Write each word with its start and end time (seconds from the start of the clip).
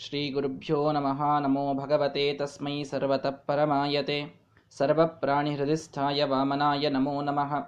श्रीगुरुभ्यो 0.00 0.92
नमः। 0.92 1.40
नमो 1.40 1.74
भगवते। 1.74 2.34
तस्मै 2.40 2.84
सर्वतः 2.84 3.30
परमायते। 3.30 4.30
सर्वप्राणिहृदिस्थाय 4.70 6.24
वामनाय 6.24 6.90
नमो 6.90 7.22
नमः। 7.22 7.64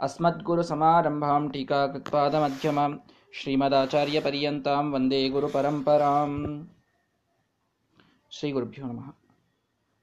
अस्मद्गुरुसमारम्भां 0.00 1.48
टीकाकृत्पादमध्यमां 1.48 2.96
श्रीमदाचार्यपर्यन्तां 3.34 4.84
वन्दे 4.84 5.28
गुरुपरम्पराम्। 5.28 6.66
श्रीगुरुभ्यो 8.30 8.86
नमः। 8.86 9.12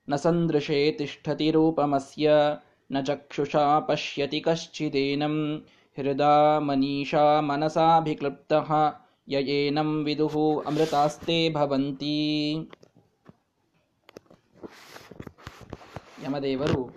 न 0.10 0.18
सन्दृशे 0.18 0.96
तिष्ठति 0.98 1.52
रूपमस्य 1.52 2.58
न 2.92 3.02
चक्षुषा 3.02 3.80
पश्यति 3.80 4.40
कश्चिदेनं। 4.40 5.58
हृदा 5.98 6.60
मनीषा 6.60 7.42
मनसाभिक्लृप्तः 7.42 8.94
ಯಯೇನಂ 9.28 10.04
ವಿದುಹು 10.04 10.60
ಅಮೃತಾಸ್ತೆ 10.60 11.54
ಭವಂತಿ. 11.54 12.54
ಯಮದೇವರು, 16.24 16.92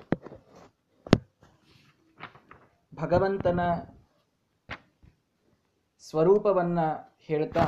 ಭಗವಂತನ 2.95 3.61
ಸ್ವರೂಪವನ್ನ 6.01 6.79
ಹೇಳ್ತಾ, 7.21 7.65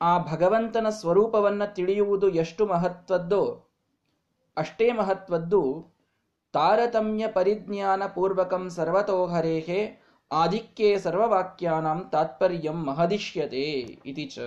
ಆ 0.00 0.18
ಭಗವಂತನ 0.18 0.88
ಸ್ವರೂಪವನ್ನ 0.88 1.64
ತಿಳಿಯುವುದು 1.64 2.28
ಎಷ್ಟು 2.28 2.66
ಮಹತ್ವದ್ದೋ 2.66 3.68
ಅಷ್ಟೇ 4.56 4.92
ಮಹತ್ವದ್ದು 4.92 5.62
ತಾರತಮ್ಯ 6.52 7.28
ಪರಿಜ್ಞಾನ 7.28 8.06
ಪೂರ್ವಕಂ 8.06 8.70
ಸರ್ವತೋಹರೇಹೆ 8.70 10.01
ಆಧಿಕ್ಯೆ 10.32 10.90
ಸರ್ವವಾಕ್ಯಾನಾಂ 10.98 12.00
ತಾತ್ಪರ್ಯಂ 12.12 12.78
ಮಹದಿಷ್ಯತೆ 12.86 13.64
ಇತಿ 14.10 14.24
ಚ 14.24 14.38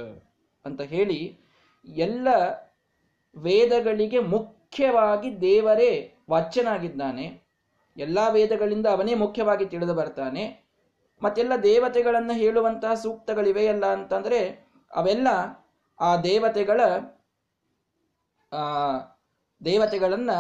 ಅಂತ 0.66 0.82
ಹೇಳಿ 0.82 1.20
ಎಲ್ಲ 1.86 2.28
ವೇದಗಳಿಗೆ 3.36 4.20
ಮುಖ್ಯವಾಗಿ 4.20 5.30
ದೇವರೇ 5.42 5.92
ವಾಚ್ಯನಾಗಿದ್ದಾನೆ. 6.30 7.26
ಎಲ್ಲ 7.98 8.20
ವೇದಗಳಿಂದ 8.30 8.88
ಅವನೇ 8.88 9.14
ಮುಖ್ಯವಾಗಿ 9.14 9.66
ತಿಳಿದು 9.66 9.94
ಬರ್ತಾನೆ. 9.94 10.44
ಮತ್ತೆಲ್ಲ 11.22 11.54
ದೇವತೆಗಳನ್ನು 11.64 12.34
ಹೇಳುವಂತಹ 12.34 12.94
ಸೂಕ್ತಗಳಿವೆಯಲ್ಲ 12.94 13.86
ಅಂತಂದ್ರೆ 13.86 14.40
ಅವೆಲ್ಲ 14.96 15.28
ಆ 16.00 16.10
ದೇವತೆಗಳ 16.22 16.82
ದೇವತೆಗಳನ್ನ 19.62 20.32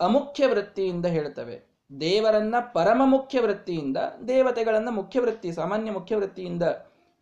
ಅಮುಖ್ಯ 0.00 0.46
ವೃತ್ತಿಯಿಂದ 0.46 1.06
ಹೇಳ್ತವೆ. 1.06 1.56
ದೇವರನ್ನ 2.00 2.54
ಪರಮ 2.72 3.02
ಮುಖ್ಯ 3.04 3.40
ವೃತ್ತಿಯಿಂದ 3.40 3.96
ದೇವತೆಗಳನ್ನ 4.28 4.88
ಮುಖ್ಯ 4.90 5.20
ವೃತ್ತಿ 5.20 5.52
ಸಾಮಾನ್ಯ 5.52 5.90
ಮುಖ್ಯ 5.90 6.16
ವೃತ್ತಿಯಿಂದ 6.16 6.62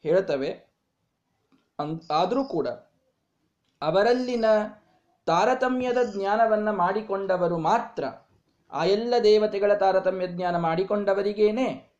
ಹೇಳ್ತವೆ 0.02 0.72
ಆದರೂ 2.10 2.44
ಕೂಡ 2.44 2.68
ಅವರಲ್ಲಿನ 3.82 4.44
ತಾರತಮ್ಯದ 5.26 5.96
ಜ್ಞಾನವನ್ನ 6.16 6.70
ಮಾಡಿಕೊಂಡವರು 6.70 7.58
ಮಾತ್ರ. 7.58 8.04
ಆ 8.72 8.84
ಎಲ್ಲ 8.84 9.14
ದೇವತೆಗಳ 9.24 9.74
ತಾರತಮ್ಯ 9.74 10.26
ಜ್ಞಾನ 10.26 10.56
ಮಾಡಿಕೊಂಡವರಿಗೇನೆ 10.56 11.96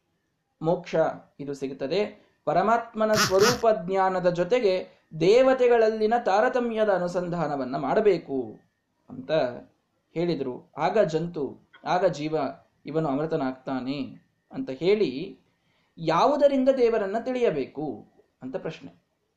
ಮೋಕ್ಷ 0.63 0.95
ಇದು 1.41 1.55
ಸಿಗುತ್ತದೆ. 1.55 2.31
ಪರಮಾತ್ಮನ 2.45 3.13
ಸ್ವರೂಪ 3.13 3.67
ಜ್ಞಾನದ 3.87 4.31
ಜೊತೆಗೆ 4.31 4.89
ದೇವತೆಗಳಲ್ಲಿನ 5.21 6.15
ತಾರತಮ್ಯದ 6.25 6.89
ಅನುಸಂಧಾನವನ್ನ 6.89 7.77
ಮಾಡಬೇಕು 7.77 8.61
ಅಂತ 9.11 9.33
ಹೇಳಿದರು. 10.15 10.73
ಆಗ 10.77 10.99
ಜಂತು, 10.99 11.71
ಆಗ 11.85 12.07
ಜೀವ 12.07 12.37
ಇವನು 12.87 13.09
ಅಮೃತನಾಗ್ತಾನೆ 13.09 14.23
ಅಂತ 14.53 14.71
ಹೇಳಿ 14.71 15.39
ಯಾವುದರಿಂದ 15.99 16.69
ದೇವರನ್ನ 16.69 17.19
ತಿಳಿಯಬೇಕು 17.19 18.07
ಅಂತ 18.43 18.57
ಪ್ರಶ್ನೆ. 18.57 18.95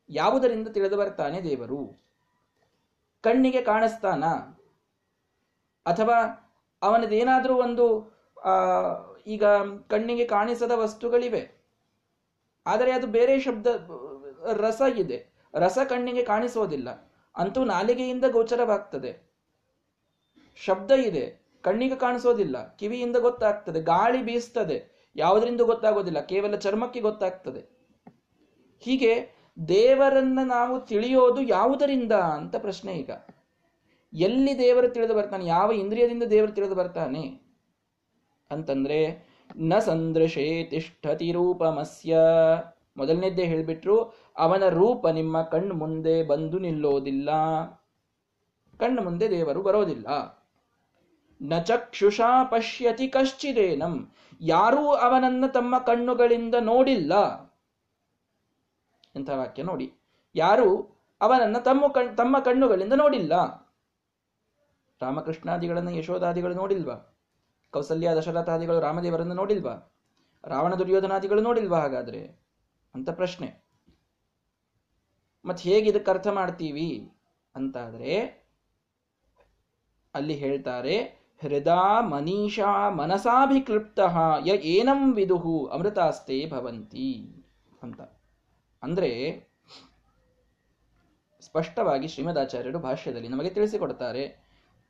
ಯಾವುದರಿಂದ 0.10 0.68
ತಿಳಿದು 0.68 0.98
ಬರ್ತಾನೆ 0.98 1.44
ದೇವರು? 1.44 2.06
ಕಣ್ಣಿಗೆ 3.22 3.62
ಕಾಣಿಸ್ತಾನ? 3.62 4.26
ಅಥವಾ 5.86 6.16
ಅವನದೇನಾದರೂ 6.82 7.56
ಒಂದು 7.56 8.16
ಈಗ 9.28 9.46
ಕಣ್ಣಿಗೆ 9.88 10.26
ಕಾಣಿಸದ 10.26 10.72
ವಸ್ತುಗಳಿವೆ. 10.76 11.52
ಆದರೆ 12.66 12.92
ಅದು 12.92 13.08
ಬೇರೆ 13.08 13.40
ಶಬ್ದ, 13.40 13.68
ರಸ 14.54 14.82
ಇದೆ. 14.98 15.28
ರಸ 15.54 15.78
ಕಣ್ಣಿಗೆ 15.90 16.24
ಕಾಣಿಸೋದಿಲ್ಲ. 16.24 17.12
ಅಂತೂ 17.36 17.66
ನಾಲಿಗೆಯಿಂದ 17.66 18.26
ಗೋಚರವಾಗ್ತದೆ. 18.32 19.32
ಶಬ್ದ 20.56 20.92
ಇದೆ. 20.92 21.45
ಕಣ್ಣಿಗೆ 21.66 21.96
ಕಾಣಿಸೋದಿಲ್ಲ, 21.96 22.76
ಕಿವಿಯಿಂದ 22.76 23.16
ಗೊತ್ತಾಗ್ತದೆ, 23.16 23.82
ಗಾಳಿ 23.82 24.24
ಬೀಸ್ತದೆ, 24.24 25.10
ಯಾವುದರಿಂದ 25.16 25.62
ಗೊತ್ತಾಗೋದಿಲ್ಲ, 25.62 26.20
ಕೇವಲ 26.20 26.56
ಚರ್ಮಕ್ಕೆ 26.56 27.02
ಗೊತ್ತಾಗ್ತದೆ. 27.02 27.76
ಹೀಗೆ 28.80 29.36
ದೇವರನ್ನ 29.68 30.40
ನಾವು 30.44 30.80
ತಿಳಿಯೋದು 30.80 31.42
ಯಾವುದರಿಂದ 31.42 32.12
ಅಂತ 32.12 32.56
ಪ್ರಶ್ನೆ 32.56 32.94
ಈಗ. 32.94 33.12
ಎಲ್ಲಿ 34.14 34.60
ದೇವರು 34.60 34.88
ತಿಳಿದು 34.88 35.16
ಬರ್ತಾನೆ, 35.16 35.46
ಯಾವ 35.46 35.72
ಇಂದ್ರಿಯದಿಂದ 35.72 36.24
ದೇವರು 36.24 36.52
ತಿಳಿದು 36.52 36.76
ಬರ್ತಾನೆ? 36.76 37.42
ಅಂತಂದ್ರೆ, 38.52 39.26
ನ 39.56 39.80
ಸಂದೃಶೇ 39.80 40.64
ತಿಷ್ಠತಿ 40.64 41.32
ರೂಪಮಸ್ಯ. 41.32 42.18
ಮೊದಲನೇದ್ದೇ 42.98 43.44
ಹೇಳಿಬಿಟ್ರು, 43.44 44.14
ಅವನ 44.38 44.70
ರೂಪ 44.70 45.08
ನಿಮ್ಮ 45.08 45.42
ಕಣ್ಣು 45.42 45.76
ಮುಂದೆ 45.76 46.24
ಬಂದು 46.24 46.60
ನಿಲ್ಲೋದಿಲ್ಲ. 46.60 47.30
ಕಣ್ಣು 48.80 49.02
ಮುಂದೆ 49.02 49.30
ದೇವರು 49.30 49.62
ಬರೋದಿಲ್ಲ. 49.62 50.08
ನ 51.42 51.62
ಚಕ್ಷುಷಾ 51.62 52.44
ಪಶ್ಯತಿ 52.44 53.08
ಕಶ್ಚಿದೇನಂ. 53.08 54.12
ಯಾರೂ 54.42 54.88
ಅವನನ್ನ 54.88 55.48
ತಮ್ಮ 55.48 55.78
ಕಣ್ಣುಗಳಿಂದ 55.78 56.56
ನೋಡಿಲ್ಲ. 56.60 57.44
ಎಂಥ 59.16 59.30
ವಾಕ್ಯ 59.30 59.64
ನೋಡಿ. 59.64 59.94
ಯಾರು 60.36 60.96
ಅವನನ್ನ 61.22 61.58
ತಮ್ಮ 61.58 61.88
ಕಣ್, 61.88 62.18
ತಮ್ಮ 62.18 62.40
ಕಣ್ಣುಗಳಿಂದ 62.40 62.94
ನೋಡಿಲ್ಲ. 62.94 63.66
ರಾಮಕೃಷ್ಣಾದಿಗಳನ್ನ 65.02 65.88
ಯಶೋಧಾದಿಗಳು 65.88 66.54
ನೋಡಿಲ್ವಾ? 66.54 67.18
ಕೌಸಲ್ಯ, 67.72 68.16
ದಶರಥಾದಿಗಳು 68.16 68.80
ರಾಮದೇವರನ್ನ 68.80 69.34
ನೋಡಿಲ್ವಾ? 69.34 69.96
ರಾವಣ 70.44 70.76
ದುರ್ಯೋಧನಾದಿಗಳು 70.76 71.42
ನೋಡಿಲ್ವಾ 71.42 71.80
ಹಾಗಾದ್ರೆ? 71.80 72.40
ಅಂತ 72.96 73.10
ಪ್ರಶ್ನೆ. 73.10 73.66
ಮತ್ತೆ 75.46 75.70
ಹೇಗೆ 75.70 75.90
ಇದಕ್ಕೆ 75.90 76.12
ಅರ್ಥ 76.12 76.28
ಮಾಡ್ತೀವಿ? 76.28 77.12
ಅಂತಾದ್ರೆ, 77.56 78.20
ಅಲ್ಲಿ 80.14 80.34
ಹೇಳ್ತಾರೆ 80.34 81.25
ಹೃದಾ 81.42 82.02
ಮನೀಷಾ 82.02 82.90
ಮನಸಾಭಿಕ್ಲಿಪ್ತ 82.90 84.00
ಯ 84.46 84.52
ಏನಂ 84.74 85.02
ವಿದುಹು 85.14 85.56
ಅಮೃತಾಸ್ತೆ 85.66 86.38
ಭವಂತಿ 86.50 87.10
ಅಂತ. 87.84 88.02
ಅಂದರೆ 88.84 89.12
ಸ್ಪಷ್ಟವಾಗಿ 91.42 92.08
ಶ್ರೀಮದಾಚಾರ್ಯರು 92.08 92.80
ಭಾಷ್ಯದಲ್ಲಿ 92.80 93.28
ನಮಗೆ 93.28 93.50
ತಿಳಿಸಿಕೊಡ್ತಾರೆ 93.50 94.24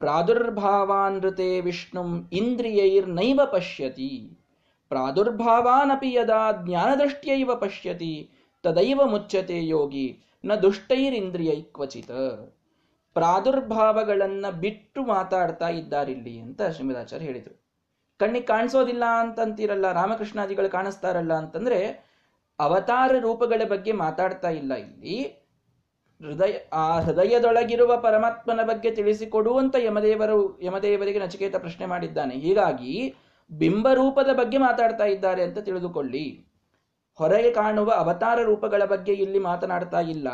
ಪ್ರಾದುರ್ಭಾವಾನೃತೆ 0.01 1.49
ವಿಷ್ಣುಂ 1.61 2.09
ಇಂದ್ರಿಯೈರ್ನೈವ 2.33 3.41
ಪಶ್ಯತಿ, 3.45 4.11
ಪ್ರಾದುರ್ಭಾವಾನಪಿ 4.91 6.11
ಯದಾ 6.13 6.41
ಜ್ಞಾನದೃಷ್ಟ್ಯೈವ 6.63 7.51
ಪಶ್ಯತಿ, 7.55 8.13
ತದೈವ 8.63 9.01
ಮುಚ್ಚತೆ 9.05 9.59
ಯೋಗಿ 9.67 10.07
ನ 10.45 10.55
ದುಷ್ಟೈರಿಂದ್ರಿಯೈ 10.55 11.59
ಕ್ವಚಿತ 11.75 12.11
ಪ್ರಾದುರ್ಭಾವಗಳನ್ನ 13.15 14.45
ಬಿಟ್ಟು 14.49 15.03
ಮಾತಾಡ್ತಾ 15.03 15.69
ಇದ್ದಾರಿಲ್ಲಿ 15.69 16.39
ಅಂತ 16.39 16.61
ಶ್ರೀಮದಾಚಾರ್ಯ 16.61 17.25
ಹೇಳಿದರು. 17.25 17.65
ಕಣ್ಣಿಗೆ 18.19 18.45
ಕಾಣಿಸೋದಿಲ್ಲ 18.45 19.03
ಅಂತಂತೀರಲ್ಲ, 19.19 19.91
ರಾಮಕೃಷ್ಣಾದಿಗಳು 19.91 20.69
ಕಾಣಿಸ್ತಾರಲ್ಲ 20.69 21.33
ಅಂತಂದ್ರೆ 21.33 21.79
ಅವತಾರ 22.59 23.11
ರೂಪಗಳ 23.19 23.61
ಬಗ್ಗೆ 23.69 23.91
ಮಾತಾಡ್ತಾ 23.91 24.49
ಇಲ್ಲ 24.49 24.73
ಇಲ್ಲಿ. 24.73 25.45
ಹೃದಯ, 26.21 26.53
ಆ 26.73 26.99
ಹೃದಯದೊಳಗಿರುವ 26.99 27.97
ಪರಮಾತ್ಮನ 27.97 28.59
ಬಗ್ಗೆ 28.63 28.91
ತಿಳಿಸಿಕೊಡುವಂತ 28.91 29.75
ಯಮದೇವರು, 29.79 30.61
ಯಮದೇವರಿಗೆ 30.61 31.19
ನಚಿಕೇತ 31.19 31.55
ಪ್ರಶ್ನೆ 31.55 31.85
ಮಾಡಿದ್ದಾನೆ. 31.85 32.35
ಹೀಗಾಗಿ 32.35 33.15
ಬಿಂಬರೂಪದ 33.51 34.29
ಬಗ್ಗೆ 34.33 34.57
ಮಾತಾಡ್ತಾ 34.57 35.05
ಇದ್ದಾರೆ 35.05 35.43
ಅಂತ 35.43 35.59
ತಿಳಿದುಕೊಳ್ಳಿ. 35.59 36.47
ಹೊರಗೆ 37.15 37.51
ಕಾಣುವ 37.51 37.91
ಅವತಾರ 37.91 38.39
ರೂಪಗಳ 38.41 38.85
ಬಗ್ಗೆ 38.85 39.13
ಇಲ್ಲಿ 39.13 39.39
ಮಾತನಾಡ್ತಾ 39.39 39.99
ಇಲ್ಲ. 39.99 40.27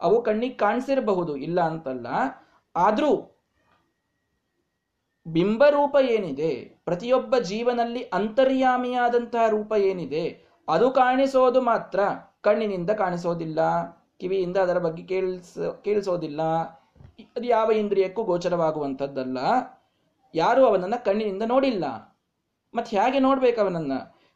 ಅವು 0.00 0.22
ಕಣ್ಣಿಗೆ 0.22 0.54
ಕಾಣಿಸಿರಬಹುದು, 0.54 1.36
ಇಲ್ಲ 1.36 1.60
ಅಂತಲ್ಲ. 1.60 2.06
ಆದರೂ 2.76 3.36
ಬಿಂಬರೂಪ 5.26 5.96
ಏನಿದೆ, 6.02 6.80
ಪ್ರತಿಯೊಬ್ಬ 6.84 7.38
ಜೀವನಲ್ಲಿ 7.38 8.02
ಅಂತರ್ಯಾಮಿಯಾದಂತಹ 8.02 9.48
ರೂಪ 9.48 9.72
ಏನಿದೆ, 9.72 10.44
ಅದು 10.68 10.90
ಕಾಣಿಸೋದು 10.90 11.60
ಮಾತ್ರ 11.60 12.00
ಕಣ್ಣಿನಿಂದ 12.40 12.90
ಕಾಣಿಸೋದಿಲ್ಲ, 12.90 13.58
ಕಿವಿಯಿಂದ 14.20 14.56
ಅದರ 14.56 14.78
ಬಗ್ಗೆ 14.78 15.02
ಕೇಳಿಸ, 15.02 15.58
ಕೇಳಿಸೋದಿಲ್ಲ. 15.84 16.42
ಅದು 17.36 17.44
ಯಾವ 17.44 17.70
ಇಂದ್ರಿಯಕ್ಕೂ 17.70 18.22
ಗೋಚರವಾಗುವಂಥದ್ದಲ್ಲ. 18.22 19.38
ಯಾರು 20.34 20.66
ಅವನನ್ನ 20.66 20.94
ಕಣ್ಣಿನಿಂದ 21.04 21.42
ನೋಡಿಲ್ಲ. 21.46 21.84
ಮತ್ತೆ 22.74 22.96
ಹೇಗೆ 22.96 23.18
ನೋಡ್ಬೇಕು 23.18 23.60
ಅವನನ್ನ? 23.60 23.92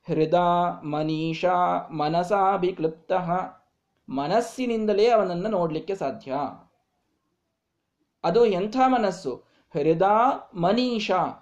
ಹೃದಯ, 0.07 0.87
ಮನೀಷಾ 0.87 1.89
ಮನಸಾಭಿಕ್ಲುಪ್ತ 1.89 3.13
ಮನಸ್ಸಿನಿಂದಲೇ 4.09 5.09
ಅವನನ್ನು 5.09 5.49
ನೋಡ್ಲಿಕ್ಕೆ 5.49 5.95
ಸಾಧ್ಯ. 5.95 6.35
ಅದು 8.25 8.47
ಎಂಥ 8.47 8.77
ಮನಸ್ಸು? 8.87 9.35
ಹೃದ 9.73 10.03
ಮನೀಷಾ. 10.55 11.41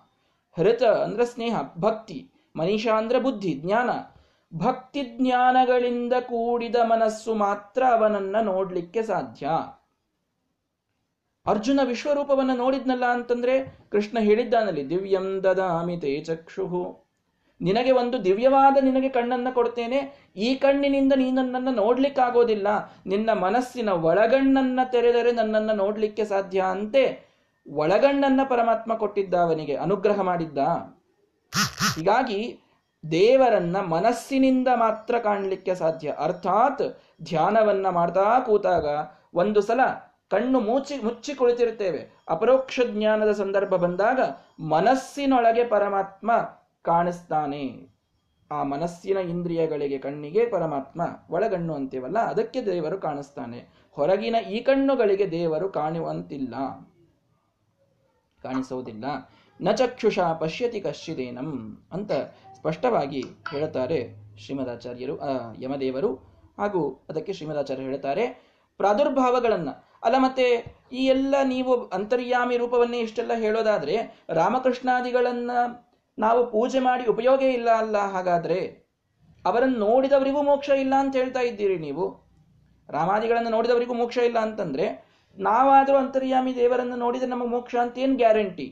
ಹೃತ 0.56 0.82
ಅಂದ್ರೆ 0.82 1.26
ಸ್ನೇಹ, 1.26 1.56
ಭಕ್ತಿ. 1.78 2.30
ಮನೀಷಾ 2.56 2.98
ಅಂದ್ರೆ 2.98 3.20
ಬುದ್ಧಿ, 3.20 3.52
ಜ್ಞಾನ. 3.54 3.90
ಭಕ್ತಿ 4.54 5.02
ಜ್ಞಾನಗಳಿಂದ 5.02 6.12
ಕೂಡಿದ 6.12 6.76
ಮನಸ್ಸು 6.76 7.34
ಮಾತ್ರ 7.34 7.82
ಅವನನ್ನ 7.92 8.36
ನೋಡ್ಲಿಕ್ಕೆ 8.42 9.02
ಸಾಧ್ಯ. 9.02 9.50
ಅರ್ಜುನ 11.46 11.80
ವಿಶ್ವರೂಪವನ್ನ 11.84 12.50
ನೋಡಿದ್ನಲ್ಲ 12.54 13.04
ಅಂತಂದ್ರೆ 13.04 13.78
ಕೃಷ್ಣ 13.90 14.18
ಹೇಳಿದ್ದಾನಲ್ಲಿ, 14.20 14.90
ದಿವ್ಯಂ 14.90 15.44
ದದಾಮಿ 15.44 15.96
ತೇ 15.96 16.20
ಚಕ್ಷುಹು 16.20 17.01
ನಿನಗೆ 17.62 17.92
ಒಂದು 17.92 18.24
ದಿವ್ಯವಾದ 18.24 18.84
ನಿನಗೆ 18.84 19.08
ಕಣ್ಣನ್ನು 19.08 19.54
ಕೊಡ್ತೇನೆ. 19.54 19.98
ಈ 20.36 20.54
ಕಣ್ಣಿನಿಂದ 20.54 21.12
ನೀ 21.16 21.30
ನನ್ನನ್ನು 21.30 21.70
ನೋಡ್ಲಿಕ್ಕಾಗೋದಿಲ್ಲ. 21.70 22.68
ನಿನ್ನ 23.06 23.32
ಮನಸ್ಸಿನ 23.32 23.88
ಒಳಗಣ್ಣನ್ನ 23.88 24.80
ತೆರೆದರೆ 24.92 25.32
ನನ್ನನ್ನು 25.32 25.72
ನೋಡ್ಲಿಕ್ಕೆ 25.72 26.24
ಸಾಧ್ಯ 26.24 26.60
ಅಂತೆ. 26.60 27.04
ಒಳಗಣ್ಣನ್ನ 27.66 28.40
ಪರಮಾತ್ಮ 28.48 28.94
ಕೊಟ್ಟಿದ್ದ 28.94 29.34
ಅವನಿಗೆ 29.34 29.76
ಅನುಗ್ರಹ 29.76 30.20
ಮಾಡಿದ್ದ. 30.20 30.58
ಹೀಗಾಗಿ 31.96 32.60
ದೇವರನ್ನ 33.10 33.76
ಮನಸ್ಸಿನಿಂದ 33.76 34.68
ಮಾತ್ರ 34.74 35.18
ಕಾಣಲಿಕ್ಕೆ 35.18 35.74
ಸಾಧ್ಯ. 35.74 36.14
ಅರ್ಥಾತ್ 36.18 36.82
ಧ್ಯಾನವನ್ನ 37.22 37.88
ಮಾಡ್ತಾ 37.88 38.40
ಕೂತಾಗ 38.40 38.86
ಒಂದು 39.34 39.60
ಸಲ 39.60 39.80
ಕಣ್ಣು 40.30 40.60
ಮುಚ್ಚಿ 40.60 40.96
ಮುಚ್ಚಿ 41.04 41.34
ಕುಳಿತಿರ್ತೇವೆ 41.34 42.00
ಅಪರೋಕ್ಷ 42.28 42.80
ಜ್ಞಾನದ 42.86 43.32
ಸಂದರ್ಭ 43.32 43.74
ಬಂದಾಗ 43.74 44.20
ಮನಸ್ಸಿನೊಳಗೆ 44.60 45.64
ಪರಮಾತ್ಮ 45.64 46.32
ಕಾಣಿಸ್ತಾನೆ. 46.82 47.64
ಆ 48.50 48.62
ಮನಸ್ಸಿನ 48.62 49.16
ಇಂದ್ರಿಯಗಳಿಗೆ 49.16 49.98
ಕಣ್ಣಿಗೆ 49.98 50.46
ಪರಮಾತ್ಮ 50.46 51.02
ಒಳಗಣ್ಣು 51.30 51.74
ಅಂತೀವಲ್ಲ, 51.74 52.18
ಅದಕ್ಕೆ 52.18 52.66
ದೇವರು 52.66 52.98
ಕಾಣಿಸ್ತಾನೆ. 52.98 53.58
ಹೊರಗಿನ 53.92 54.36
ಈ 54.50 54.62
ಕಣ್ಣುಗಳಿಗೆ 54.62 55.30
ದೇವರು 55.30 55.68
ಕಾಣುವಂತಿಲ್ಲ. 55.68 56.54
ಕಾಣಿಸುವುದಿಲ್ಲ 58.42 59.04
ನ 59.60 59.70
ಚಕ್ಷುಷ 59.70 60.18
ಪಶ್ಯತಿ 60.18 60.80
ಕಶ್ಚಿದೇನಂ 60.80 61.50
ಅಂತ 61.92 62.12
ಸ್ಪಷ್ಟವಾಗಿ 62.56 63.22
ಹೇಳುತ್ತಾರೆ 63.50 63.98
ಶ್ರೀಮದಾಚಾರ್ಯರು 64.38 65.14
ಯಮದೇವರು. 65.60 66.10
ಹಾಗೂ 66.58 66.80
ಅದಕ್ಕೆ 67.08 67.32
ಶ್ರೀಮದಾಚಾರ್ಯರು 67.32 67.86
ಹೇಳುತ್ತಾರೆ 67.86 68.24
ಪ್ರಾದುರ್ಭಾವಗಳನ್ನ. 68.76 69.70
ಅಲ್ಲ 70.02 70.16
ಮತ್ತೆ 70.18 70.46
ಈ 70.92 71.06
ಎಲ್ಲ 71.06 71.34
ನೀವು 71.44 71.72
ಅಂತರ್ಯಾಮಿ 71.86 72.56
ರೂಪವನ್ನೇ 72.56 73.00
ಇಷ್ಟೆಲ್ಲ 73.00 73.34
ಹೇಳೋದಾದ್ರೆ 73.34 73.96
ರಾಮಕೃಷ್ಣಾದಿಗಳನ್ನ 74.28 75.50
ನಾವು 76.18 76.40
ಪೂಜೆ 76.54 76.80
ಮಾಡಿ 76.86 77.04
ಉಪಯೋಗ 77.12 77.42
ಇಲ್ಲ 77.58 77.68
ಅಲ್ಲ, 77.82 77.96
ಹಾಗಾದ್ರೆ 78.14 78.58
ಅವರನ್ನು 79.44 79.78
ನೋಡಿದವರಿಗೂ 79.86 80.40
ಮೋಕ್ಷ 80.48 80.68
ಇಲ್ಲ 80.82 80.94
ಅಂತ 81.02 81.14
ಹೇಳ್ತಾ 81.16 81.42
ಇದ್ದೀರಿ 81.48 81.78
ನೀವು? 81.86 82.04
ರಾಮಾದಿಗಳನ್ನು 82.88 83.50
ನೋಡಿದವರಿಗೂ 83.54 83.94
ಮೋಕ್ಷ 84.00 84.18
ಇಲ್ಲ 84.28 84.38
ಅಂತಂದ್ರೆ 84.46 84.86
ನಾವಾದರೂ 85.36 85.96
ಅಂತರ್ಯಾಮಿ 85.96 86.52
ದೇವರನ್ನು 86.56 86.96
ನೋಡಿದ್ರೆ 86.96 87.30
ನಮಗೆ 87.30 87.50
ಮೋಕ್ಷ 87.54 87.74
ಅಂತ 87.84 88.02
ಏನು 88.04 88.16
ಗ್ಯಾರಂಟಿ? 88.16 88.68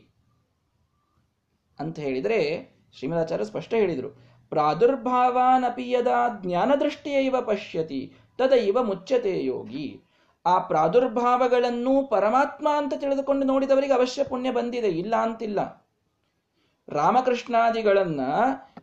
ಅಂತ 1.79 1.97
ಹೇಳಿದ್ರೆ 2.07 2.39
ಶ್ರೀಮದಾಚಾರ್ಯ 2.97 3.47
ಸ್ಪಷ್ಟ 3.51 3.73
ಹೇಳಿದರು, 3.83 4.11
ಪ್ರಾದುರ್ಭಾವಾನಪಿ 4.53 5.87
ಯದಾ 5.91 6.21
ಜ್ಞಾನದೃಷ್ಟಿಯೈವ 6.45 7.37
ಪಶ್ಯತಿ, 7.41 8.01
ತದೈವ 8.39 8.79
ಮುಚ್ಚತೆ 8.83 9.35
ಯೋಗಿ. 9.45 9.89
ಆ 10.45 10.55
ಪ್ರಾದುರ್ಭಾವಗಳನ್ನು 10.71 11.95
ಪರಮಾತ್ಮ 12.15 12.69
ಅಂತ 12.81 12.95
ತಿಳಿದುಕೊಂಡು 13.03 13.47
ನೋಡಿದವರಿಗೆ 13.47 13.95
ಅವಶ್ಯ 13.99 14.25
ಪುಣ್ಯ 14.25 14.51
ಬಂದಿದೆ, 14.59 14.91
ಇಲ್ಲ 15.03 15.15
ಅಂತಿಲ್ಲ. 15.27 15.61
ರಾಮಕೃಷ್ಣಾದಿಗಳನ್ನ 16.91 18.21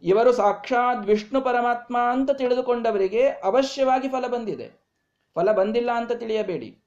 ಇವರು 0.03 0.33
ಸಾಕ್ಷಾತ್ 0.33 1.07
ವಿಷ್ಣು 1.07 1.41
ಪರಮಾತ್ಮ 1.41 1.97
ಅಂತ 2.11 2.31
ತಿಳಿದುಕೊಂಡವರಿಗೆ 2.31 3.27
ಅವಶ್ಯವಾಗಿ 3.27 4.07
ಫಲ 4.09 4.27
ಬಂದಿದೆ. 4.27 4.87
ಫಲ 5.35 5.51
ಬಂದಿಲ್ಲ 5.51 5.91
ಅಂತ 5.91 6.11
ತಿಳಿಯಬೇಡಿ. 6.11 6.83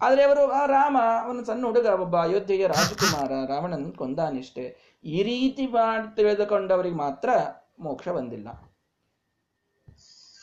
ಆದರೆ 0.00 0.22
ಅವರು 0.22 0.50
ಆ 0.50 0.66
ರಾಮ 0.66 0.96
ಅವನು 1.22 1.44
ಸಣ್ಣ 1.44 1.66
ಹುಡುಗ, 1.66 1.86
ಒಬ್ಬ 1.86 2.16
ಅಯೋಧ್ಯೆಯ 2.16 2.66
ರಾಜಕುಮಾರ, 2.66 3.32
ರಾವಣನ್ 3.48 3.92
ಕೊಂದಾನಿಷ್ಟೆ. 3.92 4.96
ಈ 5.04 5.22
ರೀತಿ 5.22 5.66
ಮಾಡಿ 5.66 6.16
ತಿಳಿದುಕೊಂಡವರಿಗೆ 6.16 6.94
ಮಾತ್ರ 6.94 7.30
ಮೋಕ್ಷ 7.78 8.08
ಬಂದಿಲ್ಲ. 8.08 8.48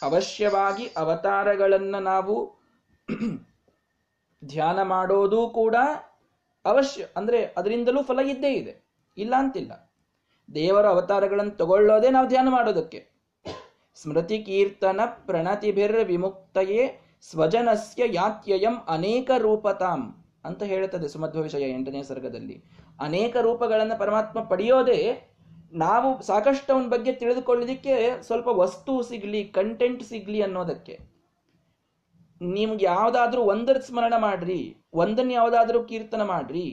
ಅವಶ್ಯವಾಗಿ 0.02 0.88
ಅವತಾರಗಳನ್ನ 0.98 1.96
ನಾವು 1.96 2.56
ಧ್ಯಾನ 4.46 4.82
ಮಾಡೋದು 4.82 5.50
ಕೂಡ 5.50 5.76
ಅವಶ್ಯ, 6.66 7.08
ಅಂದ್ರೆ 7.16 7.54
ಅದರಿಂದಲೂ 7.58 8.04
ಫಲ 8.04 8.20
ಇದ್ದೇ 8.20 8.54
ಇದೆ. 8.54 8.87
ಇಲ್ಲ 9.18 9.34
ಅಂತಿಲ್ಲ. 9.38 9.72
ದೇವರ 10.50 10.86
ಅವತಾರಗಳನ್ನು 10.86 11.52
ತಗೊಳ್ಳೋದೇ 11.52 12.10
ನಾವು 12.10 12.28
ಧ್ಯಾನ 12.28 12.48
ಮಾಡೋದಕ್ಕೆ. 12.50 13.00
ಸ್ಮೃತಿ 13.96 14.38
ಕೀರ್ತನ 14.44 15.02
ಪ್ರಣತಿಭಿರ್ 15.06 16.06
ವಿಮುಕ್ತಯೇ 16.06 16.82
ಸ್ವಜನಸ್ಯ 17.22 18.04
ಯಾತ್ಯಯಂ 18.14 18.76
ಅನೇಕ 18.88 19.32
ರೂಪತಾಂ 19.38 20.02
ಅಂತ 20.46 20.64
ಹೇಳುತ್ತದೆ 20.64 21.08
ಸುಮಧ್ವ 21.08 21.42
ವಿಷಯ 21.42 21.70
ಎಂಟನೇ 21.70 22.04
ಸರ್ಗದಲ್ಲಿ. 22.04 22.64
ಅನೇಕ 23.00 23.36
ರೂಪಗಳನ್ನು 23.38 24.00
ಪರಮಾತ್ಮ 24.00 24.44
ಪಡೆಯೋದೇ 24.44 25.00
ನಾವು 25.74 26.10
ಸಾಕಷ್ಟು 26.22 26.74
ಅವನ 26.74 26.88
ಬಗ್ಗೆ 26.90 27.12
ತಿಳಿದುಕೊಳ್ಳೋದಿಕ್ಕೆ 27.14 28.22
ಸ್ವಲ್ಪ 28.22 28.48
ವಸ್ತು 28.48 29.02
ಸಿಗ್ಲಿ 29.04 29.44
ಕಂಟೆಂಟ್ 29.44 30.04
ಸಿಗ್ಲಿ 30.04 30.42
ಅನ್ನೋದಕ್ಕೆ. 30.42 30.96
ನಿಮ್ಗೆ 32.42 32.86
ಯಾವುದಾದ್ರೂ 32.86 33.42
ಒಂದರ 33.42 33.78
ಸ್ಮರಣ 33.80 34.14
ಮಾಡ್ರಿ, 34.18 34.78
ಒಂದನ್ನು 34.94 35.34
ಯಾವುದಾದ್ರೂ 35.34 35.84
ಕೀರ್ತನ 35.84 36.24
ಮಾಡ್ರಿ. 36.24 36.68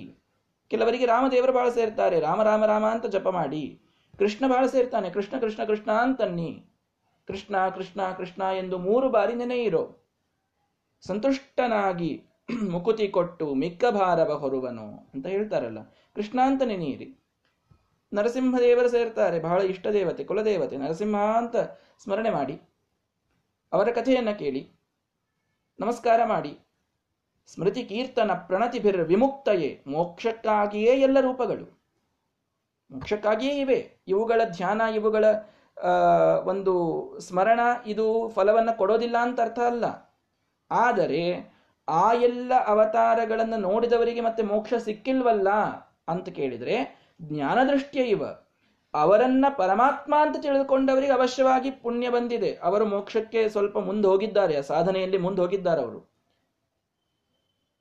ಕೆಲವರಿಗೆ 0.71 1.07
ರಾಮದೇವರು 1.07 1.53
ಬಹಳ 1.53 1.69
ಸೇರ್ತಾರೆ. 1.69 2.21
ರಾಮ 2.21 2.43
ರಾಮ 2.43 2.67
ರಾಮ 2.67 2.85
ಅಂತ 2.87 3.07
ಜಪ 3.07 3.29
ಮಾಡಿ. 3.29 3.81
ಕೃಷ್ಣ 4.19 4.49
ಬಹಳ 4.49 4.67
ಸೇರ್ತಾನೆ. 4.67 5.11
ಕೃಷ್ಣ 5.11 5.39
ಕೃಷ್ಣ 5.39 5.65
ಕೃಷ್ಣ 5.65 5.93
ಅಂತನ್ನಿ. 5.93 6.65
ಕೃಷ್ಣ 7.27 7.69
ಕೃಷ್ಣ 7.69 8.13
ಕೃಷ್ಣ 8.13 8.43
ಎಂದು 8.59 8.79
ಮೂರು 8.79 9.09
ಬಾರಿ 9.09 9.35
ನೆನೆಯಿರೋ 9.35 10.01
ಸಂತುಷ್ಟನಾಗಿ 11.07 12.25
ಮುಕುತಿ 12.71 13.09
ಕೊಟ್ಟು 13.09 13.55
ಮಿಕ್ಕ 13.55 13.85
ಭಾರವ 13.91 14.35
ಹೊರುವನು 14.35 15.11
ಅಂತ 15.15 15.27
ಹೇಳ್ತಾರಲ್ಲ. 15.27 15.83
ಕೃಷ್ಣ 16.15 16.41
ಅಂತ 16.45 16.63
ನೆನೆಯಿರಿ 16.63 17.21
ನರಸಿಂಹದೇವರು 18.13 18.89
ಸೇರ್ತಾರೆ. 18.89 19.41
ಬಹಳ 19.41 19.63
ಇಷ್ಟ 19.63 19.87
ದೇವತೆ, 19.87 20.25
ಕುಲದೇವತೆ. 20.25 20.77
ನರಸಿಂಹ 20.77 21.17
ಅಂತ 21.17 21.57
ಸ್ಮರಣೆ 21.99 22.31
ಮಾಡಿ. 22.31 22.61
ಅವರ 23.73 23.91
ಕಥೆಯನ್ನು 23.91 24.39
ಕೇಳಿ. 24.39 24.69
ನಮಸ್ಕಾರ 25.81 26.21
ಮಾಡಿ. 26.25 26.59
ಸ್ಮೃತಿ 27.47 27.85
ಕೀರ್ತನ 27.85 28.33
ಪ್ರಣತಿಭಿರ್ 28.33 29.01
ವಿಮುಕ್ತಯೇ, 29.03 29.85
ಮೋಕ್ಷಕ್ಕಾಗಿಯೇ 29.87 30.93
ಎಲ್ಲ 31.01 31.21
ರೂಪಗಳು. 31.21 31.81
ಮೋಕ್ಷಕ್ಕಾಗಿಯೇ 32.91 33.61
ಇವೆ. 33.61 34.03
ಇವುಗಳ 34.09 34.41
ಧ್ಯಾನ, 34.45 34.83
ಇವುಗಳ 34.95 35.25
ಒಂದು 36.47 36.75
ಸ್ಮರಣ 37.21 37.61
ಇದು 37.87 38.29
ಫಲವನ್ನು 38.29 38.77
ಕೊಡೋದಿಲ್ಲ 38.79 39.17
ಅಂತ 39.17 39.41
ಅರ್ಥ 39.41 39.59
ಅಲ್ಲ. 39.59 39.85
ಆದರೆ 40.71 41.53
ಆ 41.89 42.13
ಎಲ್ಲ 42.13 42.53
ಅವತಾರಗಳನ್ನು 42.67 43.57
ನೋಡಿದವರಿಗೆ 43.57 44.21
ಮತ್ತೆ 44.21 44.43
ಮೋಕ್ಷ 44.43 44.75
ಸಿಕ್ಕಿಲ್ವಲ್ಲ 44.75 45.49
ಅಂತ 46.09 46.29
ಕೇಳಿದರೆ 46.29 46.77
ಜ್ಞಾನದೃಷ್ಟಿಯ 47.23 48.03
ಇವ. 48.03 48.25
ಅವರನ್ನ 48.95 49.45
ಪರಮಾತ್ಮ 49.57 50.15
ಅಂತ 50.21 50.37
ತಿಳಿದುಕೊಂಡವರಿಗೆ 50.43 51.13
ಅವಶ್ಯವಾಗಿ 51.13 51.71
ಪುಣ್ಯ 51.71 52.11
ಬಂದಿದೆ. 52.11 52.55
ಅವರು 52.55 52.85
ಮೋಕ್ಷಕ್ಕೆ 52.85 53.49
ಸ್ವಲ್ಪ 53.49 53.79
ಮುಂದೆ 53.79 54.09
ಹೋಗಿದ್ದಾರೆ 54.09 54.63
ಸಾಧನೆಯಲ್ಲಿ 54.63 55.19
ಮುಂದೆ 55.19 55.43
ಹೋಗಿದ್ದಾರೆ 55.43 55.83
ಅವರು 55.83 56.14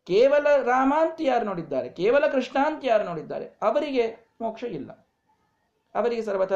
ಕೇವಲ 0.05 0.47
ರಾಮ 0.63 0.93
ಅಂತ 0.97 1.19
ಯಾರು 1.21 1.45
ನೋಡಿದ್ದಾರೆ? 1.45 1.89
ಕೇವಲ 1.89 2.27
ಕೃಷ್ಣ 2.27 2.57
ಅಂತ 2.65 2.81
ಯಾರು 2.85 3.03
ನೋಡಿದ್ದಾರೆ? 3.03 3.45
ಅವರಿಗೆ 3.61 4.05
ಮೋಕ್ಷ 4.41 4.63
ಇಲ್ಲ. 4.63 4.91
ಅವರಿಗೆ 5.95 6.21
ಸರ್ವಥ 6.21 6.53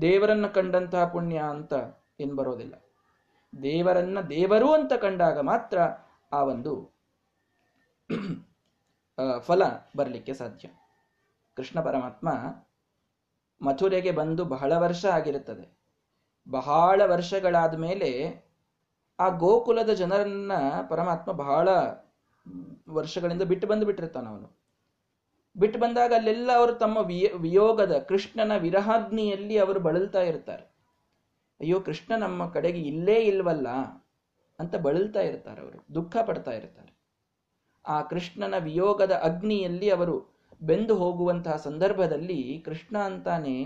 ದೇವರನ್ನ 0.00 0.46
ಕಂಡಂತಹ 0.46 1.04
ಪುಣ್ಯ 1.08 1.38
ಅಂತ 1.38 1.72
ಏನ್ 2.20 2.34
ಬರೋದಿಲ್ಲ. 2.36 2.74
ದೇವರನ್ನ 3.62 4.20
ದೇವರು 4.20 4.72
ಅಂತ 4.72 4.92
ಕಂಡಾಗ 4.92 5.38
ಮಾತ್ರ 5.40 5.78
ಆ 6.32 6.42
ಒಂದು 6.42 6.72
ಫಲ 9.40 9.62
ಬರಲಿಕ್ಕೆ 9.96 10.34
ಸಾಧ್ಯ. 10.34 10.68
ಕೃಷ್ಣ 11.54 11.80
ಪರಮಾತ್ಮ 11.80 12.28
ಮಥುರೆಗೆ 13.64 14.10
ಬಂದು 14.10 14.44
ಬಹಳ 14.44 14.72
ವರ್ಷ 14.76 15.04
ಆಗಿರುತ್ತದೆ. 15.06 15.66
ಬಹಳ 16.50 17.00
ವರ್ಷಗಳಾದ 17.06 17.74
ಮೇಲೆ 17.74 18.10
ಆ 19.20 19.28
ಗೋಕುಲದ 19.28 19.90
ಜನರನ್ನ 19.90 20.52
ಪರಮಾತ್ಮ 20.88 21.32
ಬಹಳ 21.32 21.68
ವರ್ಷಗಳಿಂದ 22.88 23.42
ಬಿಟ್ಟು 23.42 23.66
ಬಂದು 23.66 23.86
ಬಿಟ್ಟಿರ್ತಾನ 23.86 24.28
ಅವನು. 24.28 24.48
ಬಿಟ್ಟು 25.56 25.78
ಬಂದಾಗ 25.78 26.12
ಅಲ್ಲೆಲ್ಲ 26.16 26.50
ಅವರು 26.56 26.72
ತಮ್ಮ 26.72 26.98
ವಿಯ, 26.98 27.28
ವಿಯೋಗದ 27.36 27.94
ಕೃಷ್ಣನ 28.08 28.52
ವಿರಹಾಗ್ನಿಯಲ್ಲಿ 28.56 29.56
ಅವರು 29.58 29.80
ಬಳಲ್ತಾ 29.80 30.22
ಇರ್ತಾರೆ. 30.22 30.64
ಅಯ್ಯೋ, 31.60 31.80
ಕೃಷ್ಣ 31.80 32.12
ನಮ್ಮ 32.16 32.46
ಕಡೆಗೆ 32.46 32.80
ಇಲ್ಲೇ 32.80 33.16
ಇಲ್ವಲ್ಲ 33.20 33.68
ಅಂತ 34.58 34.74
ಬಳಲ್ತಾ 34.76 35.20
ಇರ್ತಾರೆ 35.20 35.60
ಅವರು, 35.60 35.78
ದುಃಖ 35.94 36.16
ಪಡ್ತಾ 36.26 36.52
ಇರ್ತಾರೆ. 36.52 36.90
ಆ 37.84 38.02
ಕೃಷ್ಣನ 38.02 38.54
ವಿಯೋಗದ 38.58 39.14
ಅಗ್ನಿಯಲ್ಲಿ 39.22 39.90
ಅವರು 39.90 40.16
ಬೆಂದು 40.62 40.94
ಹೋಗುವಂತಹ 40.94 41.56
ಸಂದರ್ಭದಲ್ಲಿ 41.56 42.40
ಕೃಷ್ಣ 42.64 42.96
ಅಂತಾನೆ, 42.98 43.56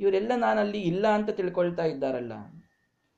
ಇವರೆಲ್ಲ 0.00 0.32
ನಾನಲ್ಲಿ 0.36 0.80
ಇಲ್ಲ 0.80 1.06
ಅಂತ 1.08 1.30
ತಿಳ್ಕೊಳ್ತಾ 1.30 1.84
ಇದ್ದಾರಲ್ಲ, 1.84 2.32